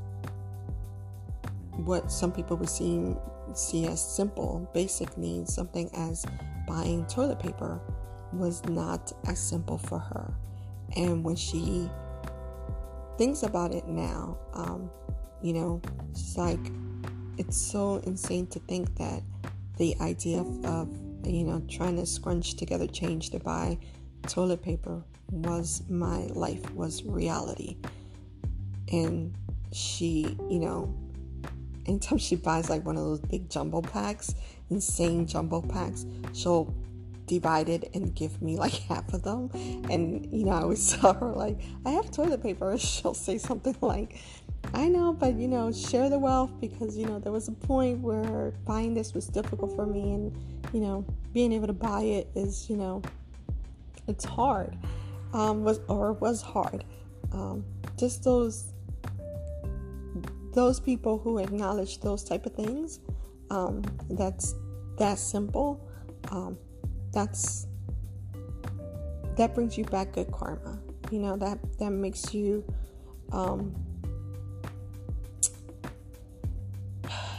what 1.77 2.11
some 2.11 2.31
people 2.31 2.57
would 2.57 2.69
see 2.69 3.15
see 3.53 3.85
as 3.85 4.01
simple, 4.01 4.69
basic 4.73 5.17
needs, 5.17 5.53
something 5.53 5.89
as 5.93 6.25
buying 6.67 7.05
toilet 7.05 7.39
paper, 7.39 7.79
was 8.33 8.63
not 8.65 9.13
as 9.27 9.39
simple 9.39 9.77
for 9.77 9.99
her. 9.99 10.33
And 10.95 11.23
when 11.23 11.35
she 11.35 11.89
thinks 13.17 13.43
about 13.43 13.73
it 13.73 13.87
now, 13.87 14.37
um, 14.53 14.89
you 15.41 15.53
know, 15.53 15.81
she's 16.15 16.37
like, 16.37 16.59
it's 17.37 17.57
so 17.57 17.97
insane 18.05 18.47
to 18.47 18.59
think 18.59 18.95
that 18.97 19.21
the 19.77 19.95
idea 20.01 20.39
of, 20.39 20.65
of, 20.65 20.89
you 21.25 21.43
know, 21.43 21.61
trying 21.69 21.95
to 21.97 22.05
scrunch 22.05 22.55
together 22.55 22.87
change 22.87 23.29
to 23.31 23.39
buy 23.39 23.77
toilet 24.27 24.61
paper 24.61 25.03
was 25.31 25.83
my 25.89 26.27
life, 26.27 26.71
was 26.73 27.03
reality. 27.03 27.77
And 28.91 29.35
she, 29.71 30.37
you 30.49 30.59
know, 30.59 30.95
anytime 31.85 32.17
she 32.17 32.35
buys 32.35 32.69
like 32.69 32.85
one 32.85 32.97
of 32.97 33.03
those 33.03 33.19
big 33.19 33.49
jumbo 33.49 33.81
packs, 33.81 34.35
insane 34.69 35.27
jumbo 35.27 35.61
packs, 35.61 36.05
she'll 36.33 36.73
divide 37.27 37.69
it 37.69 37.89
and 37.95 38.13
give 38.15 38.41
me 38.41 38.57
like 38.57 38.73
half 38.89 39.13
of 39.13 39.23
them. 39.23 39.49
And 39.89 40.25
you 40.31 40.45
know, 40.45 40.51
I 40.51 40.61
always 40.61 40.83
saw 40.99 41.13
her 41.13 41.31
like, 41.31 41.59
I 41.85 41.91
have 41.91 42.11
toilet 42.11 42.41
paper. 42.41 42.77
She'll 42.85 43.13
say 43.13 43.37
something 43.37 43.75
like, 43.81 44.21
I 44.73 44.87
know, 44.87 45.13
but 45.13 45.35
you 45.35 45.47
know, 45.47 45.71
share 45.71 46.09
the 46.09 46.19
wealth 46.19 46.51
because 46.59 46.97
you 46.97 47.05
know 47.05 47.19
there 47.19 47.31
was 47.31 47.47
a 47.47 47.51
point 47.51 47.99
where 47.99 48.51
buying 48.65 48.93
this 48.93 49.13
was 49.13 49.27
difficult 49.27 49.75
for 49.75 49.85
me, 49.85 50.13
and 50.13 50.35
you 50.73 50.81
know, 50.81 51.05
being 51.33 51.51
able 51.53 51.67
to 51.67 51.73
buy 51.73 52.01
it 52.01 52.29
is 52.35 52.69
you 52.69 52.77
know, 52.77 53.01
it's 54.07 54.25
hard, 54.25 54.77
um, 55.33 55.63
was 55.63 55.79
or 55.87 56.13
was 56.13 56.41
hard. 56.41 56.83
Um, 57.31 57.63
just 57.97 58.23
those 58.23 58.73
those 60.53 60.79
people 60.79 61.17
who 61.17 61.37
acknowledge 61.37 61.99
those 61.99 62.23
type 62.23 62.45
of 62.45 62.55
things 62.55 63.01
um, 63.51 63.83
that's 64.09 64.55
that 64.97 65.19
simple 65.19 65.87
um, 66.31 66.57
that's 67.11 67.67
that 69.35 69.53
brings 69.53 69.77
you 69.77 69.83
back 69.85 70.13
good 70.13 70.31
karma 70.31 70.79
you 71.11 71.19
know 71.19 71.35
that 71.35 71.59
that 71.77 71.91
makes 71.91 72.33
you 72.33 72.63
um, 73.31 73.75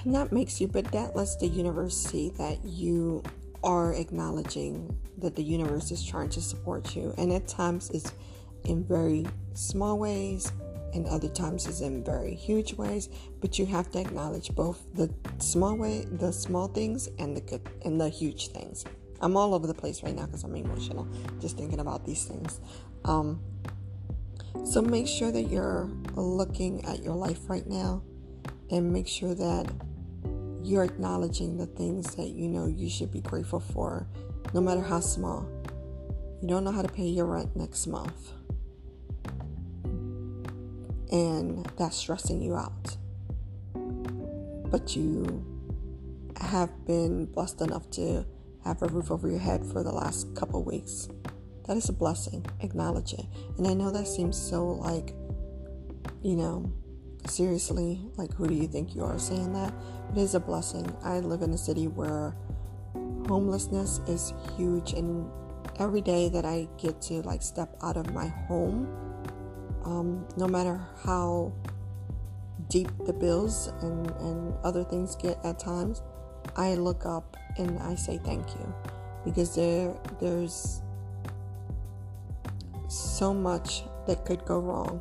not 0.07 0.33
makes 0.33 0.61
you 0.61 0.69
but 0.69 0.91
that 0.93 1.15
lets 1.17 1.37
the 1.37 1.47
universe 1.47 1.97
see 1.97 2.31
that 2.39 2.65
you 2.65 3.23
are 3.67 3.95
acknowledging 3.95 4.97
that 5.19 5.35
the 5.35 5.43
universe 5.43 5.91
is 5.91 6.05
trying 6.05 6.29
to 6.31 6.41
support 6.41 6.95
you. 6.95 7.13
And 7.19 7.33
at 7.33 7.49
times 7.49 7.91
it's 7.91 8.13
in 8.65 8.85
very 8.85 9.27
small 9.55 9.99
ways 9.99 10.53
and 10.95 11.07
other 11.07 11.29
times 11.29 11.67
it's 11.67 11.81
in 11.81 12.05
very 12.05 12.35
huge 12.35 12.75
ways. 12.75 13.09
But 13.41 13.59
you 13.59 13.67
have 13.67 13.91
to 13.91 14.01
acknowledge 14.01 14.55
both 14.55 14.83
the 14.95 15.13
small 15.39 15.77
way 15.77 16.07
the 16.11 16.33
small 16.33 16.69
things 16.69 17.09
and 17.19 17.37
the 17.37 17.41
good 17.41 17.69
and 17.85 18.01
the 18.01 18.09
huge 18.09 18.49
things. 18.49 18.85
I'm 19.21 19.37
all 19.37 19.53
over 19.53 19.67
the 19.67 19.75
place 19.75 20.03
right 20.03 20.15
now 20.15 20.27
because 20.27 20.45
i'm 20.45 20.55
emotional 20.55 21.09
just 21.41 21.57
thinking 21.57 21.81
about 21.81 22.05
these 22.05 22.25
things. 22.25 22.61
Um, 23.05 23.41
so 24.65 24.81
make 24.81 25.09
sure 25.09 25.33
that 25.33 25.45
you're 25.45 25.91
looking 26.15 26.85
at 26.85 27.03
your 27.03 27.15
life 27.15 27.49
right 27.49 27.67
now 27.67 28.03
and 28.71 28.93
make 28.93 29.09
sure 29.09 29.35
that 29.35 29.67
you're 30.67 30.85
acknowledging 30.85 31.57
the 31.57 31.67
things 31.67 32.15
that 32.17 32.29
you 32.29 32.49
know 32.49 32.67
you 32.67 32.89
should 32.91 33.13
be 33.13 33.21
grateful 33.21 33.61
for 33.61 34.07
no 34.53 34.61
matter 34.61 34.83
how 34.83 35.01
small 35.01 35.49
you 36.43 36.49
don't 36.49 36.65
know 36.65 36.73
how 36.73 36.83
to 36.83 36.89
pay 36.89 37.07
your 37.07 37.27
rent 37.27 37.55
next 37.57 37.87
month 37.87 38.33
and 41.13 41.65
that's 41.79 41.97
stressing 41.97 42.43
you 42.43 42.57
out. 42.57 42.97
But 43.75 44.97
you 44.97 45.45
have 46.37 46.71
been 46.87 47.27
blessed 47.27 47.61
enough 47.61 47.91
to 47.93 48.27
have 48.65 48.83
a 48.83 48.89
roof 48.89 49.11
over 49.11 49.29
your 49.29 49.39
head 49.39 49.65
for 49.65 49.83
the 49.83 49.93
last 49.93 50.35
couple 50.35 50.63
weeks. 50.65 51.09
That 51.67 51.77
is 51.77 51.89
a 51.89 51.93
blessing. 51.93 52.45
Acknowledge 52.61 53.13
it. 53.13 53.27
And 53.57 53.67
I 53.67 53.75
know 53.75 53.91
that 53.91 54.07
seems 54.07 54.37
so 54.37 54.67
like, 54.67 55.15
you 56.23 56.37
know, 56.37 56.73
seriously, 57.29 58.01
like 58.17 58.33
who 58.35 58.47
do 58.47 58.55
you 58.55 58.67
think 58.67 58.95
you 58.95 59.05
are 59.05 59.19
saying 59.19 59.53
that? 59.53 59.73
It 60.13 60.19
is 60.19 60.35
a 60.35 60.41
blessing. 60.41 60.95
I 61.03 61.21
live 61.21 61.43
in 61.43 61.53
a 61.53 61.59
city 61.59 61.89
where 61.89 62.35
homelessness 63.29 64.01
is 64.07 64.33
huge 64.57 64.93
and 64.93 65.29
every 65.79 66.01
day 66.01 66.29
that 66.29 66.45
I 66.45 66.69
get 66.79 67.03
to 67.03 67.23
like 67.23 67.43
step 67.43 67.77
out 67.83 67.97
of 67.97 68.13
my 68.15 68.29
home 68.49 68.87
um, 69.87 70.27
no 70.37 70.49
matter 70.49 70.81
how 71.05 71.53
deep 72.69 72.89
the 73.07 73.13
bills 73.13 73.73
and, 73.83 74.11
and 74.21 74.55
other 74.65 74.83
things 74.83 75.15
get 75.15 75.39
at 75.45 75.59
times, 75.61 76.03
I 76.57 76.75
look 76.75 77.07
up 77.07 77.37
and 77.57 77.79
I 77.79 77.95
say 77.95 78.19
thank 78.19 78.49
you 78.55 78.75
because 79.25 79.55
there 79.55 79.95
there's 80.21 80.83
so 82.89 83.33
much 83.33 83.85
that 84.07 84.25
could 84.25 84.45
go 84.45 84.59
wrong. 84.59 85.01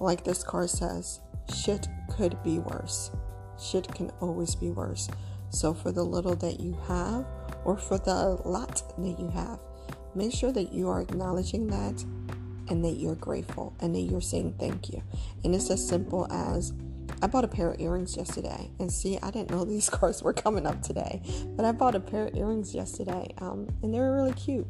Like 0.00 0.24
this 0.24 0.42
car 0.42 0.66
says, 0.66 1.20
shit 1.52 1.88
could 2.10 2.42
be 2.42 2.58
worse. 2.58 3.10
Shit 3.58 3.92
can 3.94 4.10
always 4.20 4.54
be 4.54 4.70
worse. 4.70 5.08
So 5.50 5.74
for 5.74 5.92
the 5.92 6.04
little 6.04 6.36
that 6.36 6.60
you 6.60 6.78
have 6.86 7.26
or 7.64 7.76
for 7.76 7.98
the 7.98 8.40
lot 8.44 8.82
that 8.98 9.18
you 9.18 9.28
have, 9.30 9.58
make 10.14 10.32
sure 10.32 10.52
that 10.52 10.72
you 10.72 10.88
are 10.88 11.00
acknowledging 11.00 11.66
that 11.68 12.04
and 12.68 12.84
that 12.84 12.98
you're 12.98 13.16
grateful 13.16 13.74
and 13.80 13.94
that 13.94 14.00
you're 14.00 14.20
saying 14.20 14.54
thank 14.58 14.90
you. 14.90 15.02
And 15.44 15.54
it's 15.54 15.70
as 15.70 15.86
simple 15.86 16.26
as 16.30 16.72
I 17.22 17.26
bought 17.26 17.44
a 17.44 17.48
pair 17.48 17.70
of 17.70 17.80
earrings 17.80 18.16
yesterday, 18.16 18.70
and 18.78 18.90
see, 18.90 19.18
I 19.22 19.30
didn't 19.30 19.50
know 19.50 19.64
these 19.66 19.90
cards 19.90 20.22
were 20.22 20.32
coming 20.32 20.66
up 20.66 20.82
today, 20.82 21.20
but 21.56 21.64
I 21.64 21.72
bought 21.72 21.94
a 21.94 22.00
pair 22.00 22.28
of 22.28 22.36
earrings 22.36 22.74
yesterday, 22.74 23.34
um, 23.38 23.68
and 23.82 23.92
they 23.92 23.98
were 23.98 24.14
really 24.14 24.32
cute. 24.32 24.66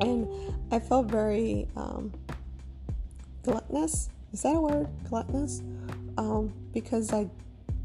And 0.00 0.28
I 0.70 0.78
felt 0.78 1.06
very 1.06 1.68
um, 1.76 2.12
gluttonous. 3.42 4.08
Is 4.32 4.42
that 4.42 4.54
a 4.54 4.60
word? 4.60 4.88
Gluttonous? 5.08 5.62
Um, 6.20 6.52
because 6.74 7.14
I 7.14 7.30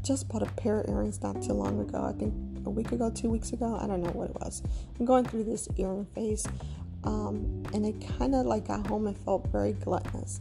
just 0.02 0.28
bought 0.28 0.42
a 0.42 0.52
pair 0.52 0.80
of 0.80 0.90
earrings 0.90 1.22
not 1.22 1.42
too 1.42 1.54
long 1.54 1.80
ago. 1.80 2.04
I 2.04 2.12
think 2.12 2.34
a 2.66 2.70
week 2.70 2.92
ago, 2.92 3.10
two 3.10 3.30
weeks 3.30 3.52
ago. 3.52 3.78
I 3.80 3.86
don't 3.86 4.02
know 4.02 4.10
what 4.10 4.28
it 4.28 4.34
was. 4.34 4.62
I'm 5.00 5.06
going 5.06 5.24
through 5.24 5.44
this 5.44 5.68
earring 5.78 6.04
phase 6.14 6.46
um, 7.04 7.62
and 7.72 7.86
I 7.86 7.92
kind 8.18 8.34
of 8.34 8.44
like 8.44 8.68
got 8.68 8.86
home 8.86 9.06
and 9.06 9.16
felt 9.16 9.46
very 9.48 9.72
gluttonous. 9.72 10.40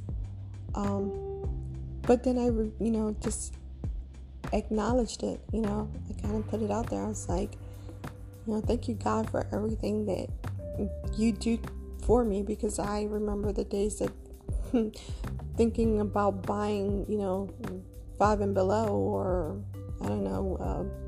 Um, 0.74 1.50
but 2.02 2.24
then 2.24 2.38
I, 2.38 2.48
you 2.84 2.92
know, 2.92 3.16
just 3.22 3.54
acknowledged 4.52 5.24
it. 5.24 5.40
You 5.54 5.62
know, 5.62 5.90
I 6.10 6.22
kind 6.22 6.36
of 6.36 6.50
put 6.50 6.62
it 6.62 6.72
out 6.72 6.90
there. 6.90 7.02
I 7.02 7.08
was 7.08 7.30
like, 7.30 7.54
you 8.46 8.56
know, 8.56 8.62
thank 8.62 8.90
you 8.90 8.96
God 8.96 9.30
for 9.30 9.48
everything 9.54 10.06
that 10.08 10.28
you 11.16 11.32
do 11.32 11.60
for 12.04 12.26
me 12.26 12.44
because 12.44 12.78
I 12.78 13.04
remember 13.04 13.54
the 13.54 13.64
days 13.64 14.00
that 14.00 14.12
thinking 15.58 16.02
about 16.02 16.46
buying, 16.46 17.06
you 17.08 17.18
know, 17.18 17.50
five 18.18 18.42
and 18.42 18.54
below 18.54 18.88
or 18.88 19.62
I 20.02 20.08
don't 20.08 20.24
know. 20.24 20.58
Uh, 20.60 21.06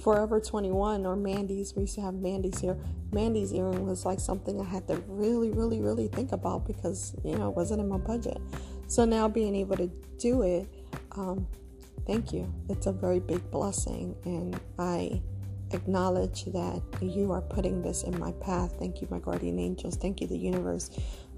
Forever 0.00 0.38
21 0.38 1.06
or 1.06 1.16
Mandee's. 1.16 1.74
We 1.74 1.82
used 1.82 1.94
to 1.94 2.02
have 2.02 2.12
Mandee's 2.12 2.60
here. 2.60 2.76
Mandee's 3.10 3.54
earring 3.54 3.86
was 3.86 4.04
like 4.04 4.20
something 4.20 4.60
I 4.60 4.64
had 4.64 4.86
to 4.88 4.96
really, 5.08 5.50
really, 5.50 5.80
really 5.80 6.08
think 6.08 6.32
about 6.32 6.66
because, 6.66 7.14
you 7.24 7.38
know, 7.38 7.48
it 7.48 7.56
wasn't 7.56 7.80
in 7.80 7.88
my 7.88 7.96
budget. 7.96 8.36
So 8.86 9.06
now 9.06 9.28
being 9.28 9.56
able 9.56 9.78
to 9.78 9.90
do 10.18 10.42
it, 10.42 10.68
um, 11.12 11.46
thank 12.06 12.34
you. 12.34 12.52
It's 12.68 12.86
a 12.86 12.92
very 12.92 13.18
big 13.18 13.50
blessing. 13.50 14.14
And 14.26 14.60
I 14.78 15.22
acknowledge 15.72 16.44
that 16.46 16.82
you 17.00 17.32
are 17.32 17.40
putting 17.40 17.80
this 17.80 18.02
in 18.02 18.18
my 18.18 18.32
path. 18.32 18.76
Thank 18.78 19.00
you, 19.00 19.08
my 19.10 19.20
guardian 19.20 19.58
angels. 19.58 19.96
Thank 19.96 20.20
you, 20.20 20.26
the 20.26 20.36
universe, 20.36 20.90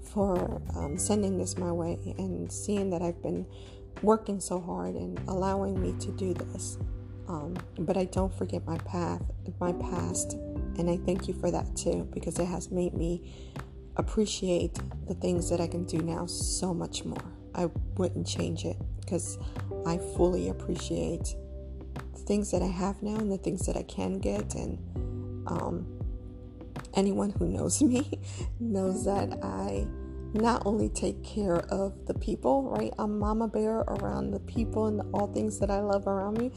for 0.07 0.61
um, 0.75 0.97
sending 0.97 1.37
this 1.37 1.57
my 1.57 1.71
way 1.71 1.97
and 2.17 2.51
seeing 2.51 2.89
that 2.89 3.01
I've 3.01 3.21
been 3.21 3.45
working 4.01 4.39
so 4.39 4.59
hard 4.59 4.95
and 4.95 5.19
allowing 5.27 5.81
me 5.81 5.93
to 5.99 6.11
do 6.11 6.33
this. 6.33 6.77
Um, 7.27 7.57
but 7.79 7.97
I 7.97 8.05
don't 8.05 8.33
forget 8.33 8.65
my 8.65 8.77
path, 8.79 9.21
my 9.59 9.73
past, 9.73 10.33
and 10.77 10.89
I 10.89 10.97
thank 10.97 11.27
you 11.27 11.33
for 11.33 11.51
that 11.51 11.75
too 11.75 12.07
because 12.13 12.39
it 12.39 12.45
has 12.45 12.71
made 12.71 12.93
me 12.93 13.33
appreciate 13.97 14.79
the 15.07 15.15
things 15.15 15.49
that 15.49 15.59
I 15.59 15.67
can 15.67 15.83
do 15.83 15.97
now 15.97 16.25
so 16.25 16.73
much 16.73 17.03
more. 17.03 17.33
I 17.53 17.69
wouldn't 17.97 18.27
change 18.27 18.63
it 18.63 18.77
because 19.01 19.37
I 19.85 19.97
fully 19.97 20.49
appreciate 20.49 21.35
the 22.13 22.19
things 22.19 22.51
that 22.51 22.61
I 22.61 22.67
have 22.67 23.01
now 23.01 23.15
and 23.15 23.31
the 23.31 23.37
things 23.37 23.65
that 23.65 23.75
I 23.75 23.83
can 23.83 24.19
get. 24.19 24.53
And 24.53 24.77
um, 25.47 25.96
anyone 26.95 27.31
who 27.31 27.47
knows 27.47 27.81
me 27.83 28.19
knows 28.59 29.05
that 29.05 29.39
I 29.43 29.87
not 30.33 30.65
only 30.65 30.89
take 30.89 31.23
care 31.23 31.59
of 31.71 32.05
the 32.05 32.13
people, 32.13 32.69
right? 32.69 32.93
I'm 32.99 33.17
mama 33.17 33.47
bear 33.47 33.79
around 33.79 34.31
the 34.31 34.39
people 34.41 34.87
and 34.87 35.01
all 35.13 35.27
things 35.27 35.59
that 35.59 35.71
I 35.71 35.79
love 35.79 36.07
around 36.07 36.37
me, 36.37 36.51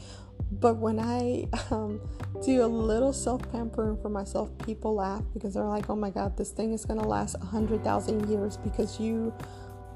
but 0.51 0.77
when 0.77 0.99
I 0.99 1.47
um, 1.71 2.01
do 2.43 2.63
a 2.63 2.67
little 2.67 3.13
self 3.13 3.49
pampering 3.51 3.97
for 4.01 4.09
myself, 4.09 4.51
people 4.65 4.95
laugh 4.95 5.23
because 5.33 5.53
they're 5.53 5.63
like, 5.63 5.89
oh 5.89 5.95
my 5.95 6.09
God, 6.09 6.37
this 6.37 6.51
thing 6.51 6.73
is 6.73 6.85
going 6.85 6.99
to 6.99 7.07
last 7.07 7.39
100,000 7.39 8.29
years 8.29 8.57
because 8.57 8.99
you 8.99 9.33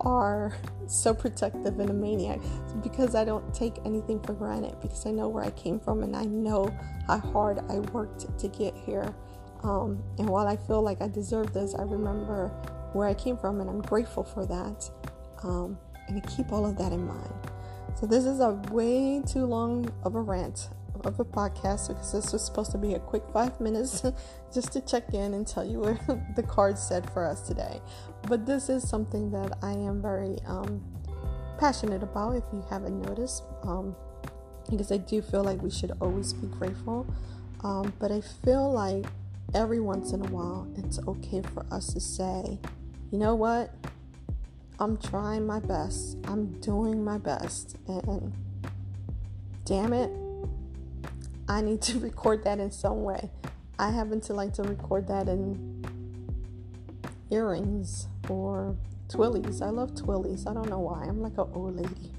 are 0.01 0.55
so 0.87 1.13
protective 1.13 1.79
and 1.79 1.89
a 1.89 1.93
maniac. 1.93 2.39
because 2.83 3.15
I 3.15 3.25
don't 3.25 3.53
take 3.53 3.75
anything 3.85 4.21
for 4.21 4.33
granted, 4.33 4.75
because 4.81 5.05
I 5.05 5.11
know 5.11 5.27
where 5.27 5.43
I 5.43 5.51
came 5.51 5.79
from 5.79 6.03
and 6.03 6.15
I 6.15 6.23
know 6.23 6.69
how 7.07 7.19
hard 7.19 7.59
I 7.69 7.79
worked 7.79 8.37
to 8.39 8.47
get 8.47 8.75
here. 8.75 9.13
Um, 9.65 10.03
and 10.19 10.29
while 10.29 10.47
I 10.47 10.55
feel 10.55 10.83
like 10.83 11.01
I 11.01 11.07
deserve 11.07 11.51
this, 11.51 11.73
I 11.73 11.81
remember 11.81 12.49
where 12.93 13.07
I 13.07 13.15
came 13.15 13.35
from 13.35 13.61
and 13.61 13.69
I'm 13.69 13.81
grateful 13.81 14.23
for 14.23 14.45
that. 14.45 14.89
Um, 15.41 15.77
and 16.07 16.21
I 16.21 16.27
keep 16.27 16.51
all 16.51 16.67
of 16.67 16.77
that 16.77 16.91
in 16.91 17.05
mind. 17.05 17.33
So 17.99 18.05
this 18.05 18.25
is 18.25 18.41
a 18.41 18.51
way 18.71 19.23
too 19.25 19.45
long 19.45 19.91
of 20.03 20.13
a 20.13 20.21
rant 20.21 20.69
of 21.03 21.19
a 21.19 21.25
podcast 21.25 21.87
because 21.87 22.13
this 22.13 22.31
was 22.31 22.45
supposed 22.45 22.71
to 22.71 22.77
be 22.77 22.93
a 22.93 22.99
quick 22.99 23.23
five 23.33 23.59
minutes 23.59 24.03
just 24.53 24.71
to 24.73 24.81
check 24.81 25.13
in 25.13 25.33
and 25.33 25.47
tell 25.47 25.65
you 25.65 25.79
what 25.79 25.99
the 26.35 26.43
card 26.43 26.77
said 26.77 27.09
for 27.09 27.25
us 27.25 27.47
today. 27.47 27.81
But 28.27 28.45
this 28.45 28.69
is 28.69 28.87
something 28.87 29.31
that 29.31 29.57
I 29.63 29.71
am 29.71 29.99
very 29.99 30.37
um, 30.45 30.83
passionate 31.57 32.03
about, 32.03 32.35
if 32.35 32.43
you 32.53 32.63
haven't 32.69 33.01
noticed, 33.01 33.43
um, 33.63 33.95
because 34.69 34.91
I 34.91 34.97
do 34.97 35.21
feel 35.23 35.43
like 35.43 35.61
we 35.61 35.71
should 35.71 35.91
always 36.01 36.33
be 36.33 36.47
grateful. 36.47 37.07
Um, 37.63 37.93
but 37.99 38.11
I 38.11 38.21
feel 38.21 38.71
like 38.71 39.05
every 39.53 39.79
once 39.79 40.11
in 40.11 40.21
a 40.25 40.29
while 40.29 40.67
it's 40.77 40.99
okay 41.07 41.41
for 41.53 41.65
us 41.71 41.93
to 41.93 41.99
say, 41.99 42.59
you 43.11 43.17
know 43.17 43.35
what? 43.35 43.73
I'm 44.79 44.97
trying 44.97 45.45
my 45.45 45.59
best. 45.59 46.17
I'm 46.25 46.59
doing 46.59 47.03
my 47.03 47.17
best. 47.17 47.77
And 47.87 48.33
damn 49.63 49.93
it, 49.93 50.11
I 51.47 51.61
need 51.61 51.81
to 51.83 51.99
record 51.99 52.43
that 52.43 52.59
in 52.59 52.71
some 52.71 53.03
way. 53.03 53.29
I 53.77 53.91
happen 53.91 54.21
to 54.21 54.33
like 54.33 54.53
to 54.53 54.63
record 54.63 55.07
that 55.07 55.27
in 55.27 55.85
earrings 57.29 58.07
or 58.29 58.75
twillies. 59.09 59.61
I 59.61 59.69
love 59.69 59.93
twillies. 59.95 60.47
I 60.47 60.53
don't 60.53 60.69
know 60.69 60.79
why. 60.79 61.03
I'm 61.03 61.21
like 61.21 61.37
an 61.37 61.47
old 61.53 61.75
lady. 61.75 62.11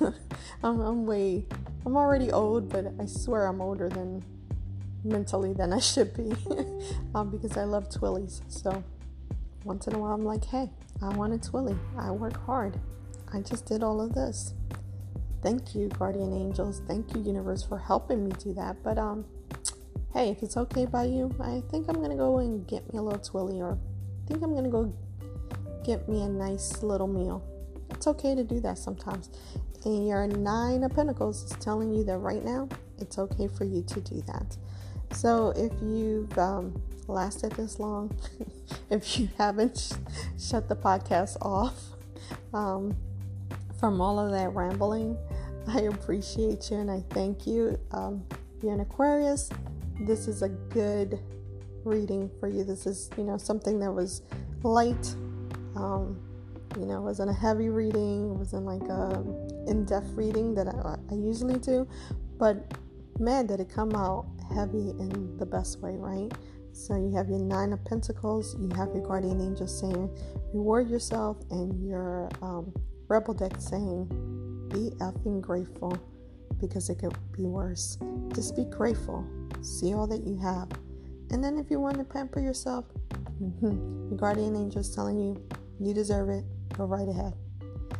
I'm, 0.62 0.80
I'm 0.80 1.06
way, 1.06 1.44
I'm 1.84 1.96
already 1.96 2.30
old, 2.30 2.68
but 2.68 2.92
I 3.00 3.06
swear 3.06 3.46
I'm 3.46 3.60
older 3.60 3.88
than 3.88 4.24
mentally 5.04 5.52
than 5.52 5.72
I 5.72 5.80
should 5.80 6.14
be 6.14 6.32
um, 7.14 7.30
because 7.30 7.56
I 7.56 7.64
love 7.64 7.88
twillies. 7.88 8.42
So 8.48 8.82
once 9.64 9.86
in 9.86 9.94
a 9.94 9.98
while, 9.98 10.12
I'm 10.12 10.24
like, 10.24 10.44
hey, 10.44 10.70
I 11.00 11.08
want 11.10 11.32
a 11.32 11.38
Twilly. 11.38 11.76
I 11.98 12.10
work 12.10 12.44
hard. 12.44 12.78
I 13.32 13.40
just 13.40 13.66
did 13.66 13.82
all 13.82 14.00
of 14.00 14.14
this. 14.14 14.54
Thank 15.42 15.74
you, 15.74 15.88
guardian 15.88 16.32
angels. 16.32 16.82
Thank 16.86 17.14
you, 17.14 17.22
universe, 17.22 17.64
for 17.64 17.78
helping 17.78 18.24
me 18.24 18.32
do 18.38 18.52
that. 18.54 18.82
But 18.82 18.98
um, 18.98 19.24
hey, 20.12 20.30
if 20.30 20.42
it's 20.42 20.56
okay 20.56 20.86
by 20.86 21.04
you, 21.04 21.34
I 21.40 21.62
think 21.70 21.88
I'm 21.88 22.00
gonna 22.00 22.16
go 22.16 22.38
and 22.38 22.66
get 22.66 22.92
me 22.92 22.98
a 22.98 23.02
little 23.02 23.18
Twilly, 23.18 23.60
or 23.60 23.72
I 23.72 24.28
think 24.28 24.42
I'm 24.42 24.54
gonna 24.54 24.68
go 24.68 24.92
get 25.84 26.08
me 26.08 26.22
a 26.22 26.28
nice 26.28 26.82
little 26.82 27.08
meal. 27.08 27.44
It's 27.90 28.06
okay 28.06 28.34
to 28.34 28.44
do 28.44 28.60
that 28.60 28.78
sometimes. 28.78 29.30
And 29.84 30.06
your 30.06 30.26
Nine 30.28 30.84
of 30.84 30.94
Pentacles 30.94 31.44
is 31.44 31.56
telling 31.58 31.92
you 31.92 32.04
that 32.04 32.18
right 32.18 32.44
now 32.44 32.68
it's 32.98 33.18
okay 33.18 33.48
for 33.48 33.64
you 33.64 33.82
to 33.82 34.00
do 34.00 34.22
that. 34.28 34.56
So 35.12 35.50
if 35.56 35.72
you've 35.82 36.36
um, 36.38 36.80
lasted 37.06 37.52
this 37.52 37.78
long, 37.78 38.16
if 38.90 39.18
you 39.18 39.28
haven't 39.38 39.78
sh- 39.78 39.92
shut 40.38 40.68
the 40.68 40.76
podcast 40.76 41.36
off 41.42 41.78
um, 42.54 42.96
from 43.78 44.00
all 44.00 44.18
of 44.18 44.32
that 44.32 44.54
rambling, 44.54 45.16
I 45.68 45.82
appreciate 45.82 46.70
you 46.70 46.78
and 46.78 46.90
I 46.90 47.04
thank 47.10 47.46
you. 47.46 47.78
Um, 47.92 48.24
you're 48.62 48.72
an 48.72 48.80
Aquarius, 48.80 49.50
this 50.00 50.26
is 50.26 50.42
a 50.42 50.48
good 50.48 51.20
reading 51.84 52.30
for 52.40 52.48
you. 52.48 52.64
This 52.64 52.86
is, 52.86 53.10
you 53.16 53.24
know, 53.24 53.36
something 53.36 53.78
that 53.80 53.92
was 53.92 54.22
light. 54.62 55.14
Um, 55.76 56.20
you 56.78 56.86
know, 56.86 57.02
wasn't 57.02 57.30
a 57.30 57.34
heavy 57.34 57.68
reading, 57.68 58.32
it 58.32 58.38
wasn't 58.38 58.64
like 58.64 58.82
a 58.88 59.22
in-depth 59.66 60.08
reading 60.14 60.54
that 60.54 60.68
I, 60.68 60.96
I 61.10 61.14
usually 61.14 61.58
do, 61.58 61.86
but 62.38 62.72
man, 63.18 63.46
did 63.46 63.60
it 63.60 63.68
come 63.68 63.94
out 63.94 64.26
heavy 64.52 64.90
in 64.90 65.36
the 65.38 65.46
best 65.46 65.80
way, 65.80 65.96
right? 65.96 66.32
So 66.72 66.96
you 66.96 67.14
have 67.16 67.28
your 67.28 67.38
Nine 67.38 67.72
of 67.72 67.84
Pentacles, 67.84 68.56
you 68.58 68.70
have 68.76 68.88
your 68.94 69.06
Guardian 69.06 69.40
Angel 69.40 69.66
saying, 69.66 70.10
reward 70.54 70.88
yourself, 70.88 71.36
and 71.50 71.86
your 71.86 72.30
um, 72.40 72.72
Rebel 73.08 73.34
deck 73.34 73.52
saying, 73.58 74.06
be 74.70 74.90
effing 75.04 75.40
grateful 75.40 75.96
because 76.60 76.88
it 76.88 76.98
could 76.98 77.14
be 77.36 77.44
worse. 77.44 77.98
Just 78.34 78.56
be 78.56 78.64
grateful. 78.64 79.26
See 79.60 79.92
all 79.92 80.06
that 80.06 80.26
you 80.26 80.38
have. 80.38 80.68
And 81.30 81.44
then 81.44 81.58
if 81.58 81.70
you 81.70 81.78
want 81.78 81.98
to 81.98 82.04
pamper 82.04 82.40
yourself, 82.40 82.86
your 83.60 84.16
guardian 84.16 84.56
angel 84.56 84.80
is 84.80 84.94
telling 84.94 85.18
you 85.18 85.42
you 85.80 85.92
deserve 85.92 86.30
it. 86.30 86.44
Go 86.76 86.84
right 86.84 87.08
ahead. 87.08 87.34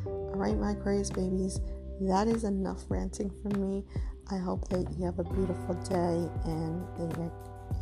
All 0.06 0.32
right, 0.34 0.56
my 0.56 0.72
Aquarius 0.72 1.10
babies, 1.10 1.60
that 2.00 2.26
is 2.26 2.44
enough 2.44 2.84
ranting 2.88 3.30
from 3.42 3.60
me. 3.60 3.84
I 4.30 4.38
hope 4.38 4.68
that 4.68 4.86
you 4.96 5.04
have 5.04 5.18
a 5.18 5.24
beautiful 5.24 5.74
day 5.84 6.30
and 6.44 6.86
that 6.98 7.18
you 7.18 7.32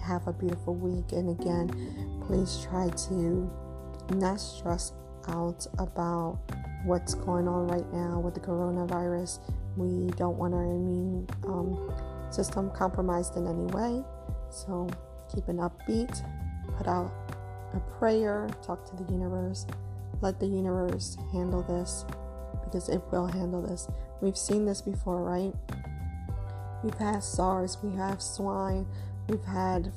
have 0.03 0.26
a 0.26 0.33
beautiful 0.33 0.74
week. 0.74 1.12
And 1.12 1.38
again, 1.38 1.68
please 2.26 2.66
try 2.68 2.88
to 2.88 3.50
not 4.14 4.40
stress 4.40 4.92
out 5.29 5.66
about 5.79 6.40
what's 6.85 7.14
going 7.14 7.46
on 7.46 7.68
right 7.68 7.92
now 7.92 8.20
with 8.20 8.35
the 8.35 8.40
coronavirus. 8.40 9.38
We 9.76 10.11
don't 10.16 10.37
want 10.37 10.55
our 10.55 10.64
immune 10.64 11.29
um, 11.44 11.92
system 12.31 12.70
compromised 12.70 13.37
in 13.37 13.46
any 13.46 13.66
way. 13.66 14.03
So 14.50 14.88
keep 15.33 15.48
an 15.48 15.59
upbeat, 15.59 16.24
put 16.76 16.88
out 16.88 17.12
a 17.74 17.81
prayer, 17.98 18.48
talk 18.62 18.85
to 18.90 19.05
the 19.05 19.12
universe, 19.12 19.66
let 20.20 20.40
the 20.40 20.46
universe 20.46 21.16
handle 21.33 21.62
this 21.62 22.05
because 22.64 22.88
it 22.88 23.03
will 23.12 23.26
handle 23.26 23.62
this. 23.62 23.88
We've 24.20 24.37
seen 24.37 24.64
this 24.64 24.81
before, 24.83 25.22
right? 25.22 25.53
We've 26.83 26.95
had 26.95 27.23
SARS, 27.23 27.79
we 27.83 27.95
have 27.97 28.23
swine, 28.23 28.87
we've 29.29 29.45
had, 29.45 29.93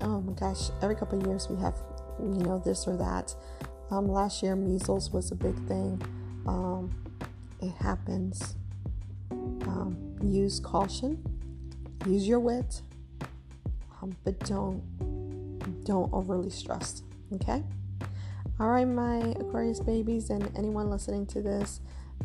oh 0.00 0.20
my 0.20 0.32
gosh, 0.32 0.70
every 0.80 0.96
couple 0.96 1.20
of 1.20 1.26
years 1.26 1.48
we 1.48 1.60
have, 1.60 1.76
you 2.18 2.44
know, 2.44 2.62
this 2.64 2.86
or 2.86 2.96
that. 2.96 3.34
Um, 3.90 4.08
last 4.08 4.42
year, 4.42 4.56
measles 4.56 5.10
was 5.10 5.30
a 5.32 5.34
big 5.34 5.54
thing. 5.68 6.00
Um, 6.46 6.90
it 7.60 7.72
happens. 7.72 8.56
Um, 9.30 10.16
use 10.22 10.58
caution, 10.60 11.22
use 12.06 12.26
your 12.26 12.40
wit, 12.40 12.80
um, 14.00 14.16
but 14.24 14.38
don't 14.40 14.82
don't 15.84 16.12
overly 16.12 16.50
stress. 16.50 17.02
Okay. 17.34 17.62
All 18.60 18.68
right, 18.68 18.86
my 18.86 19.18
Aquarius 19.40 19.80
babies, 19.80 20.30
and 20.30 20.50
anyone 20.56 20.90
listening 20.90 21.26
to 21.26 21.42
this. 21.42 21.80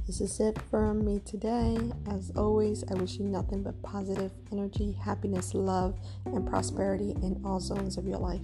This 0.07 0.21
is 0.21 0.39
it 0.39 0.57
for 0.71 0.93
me 0.93 1.19
today. 1.25 1.77
As 2.09 2.31
always, 2.37 2.81
I 2.89 2.93
wish 2.93 3.17
you 3.17 3.25
nothing 3.25 3.61
but 3.61 3.83
positive 3.83 4.31
energy, 4.53 4.93
happiness, 4.93 5.53
love, 5.53 5.99
and 6.25 6.47
prosperity 6.47 7.11
in 7.21 7.41
all 7.43 7.59
zones 7.59 7.97
of 7.97 8.07
your 8.07 8.17
life. 8.17 8.39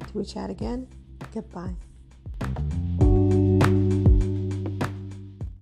Till 0.00 0.22
we 0.22 0.24
chat 0.24 0.48
again, 0.48 0.88
goodbye. 1.34 1.74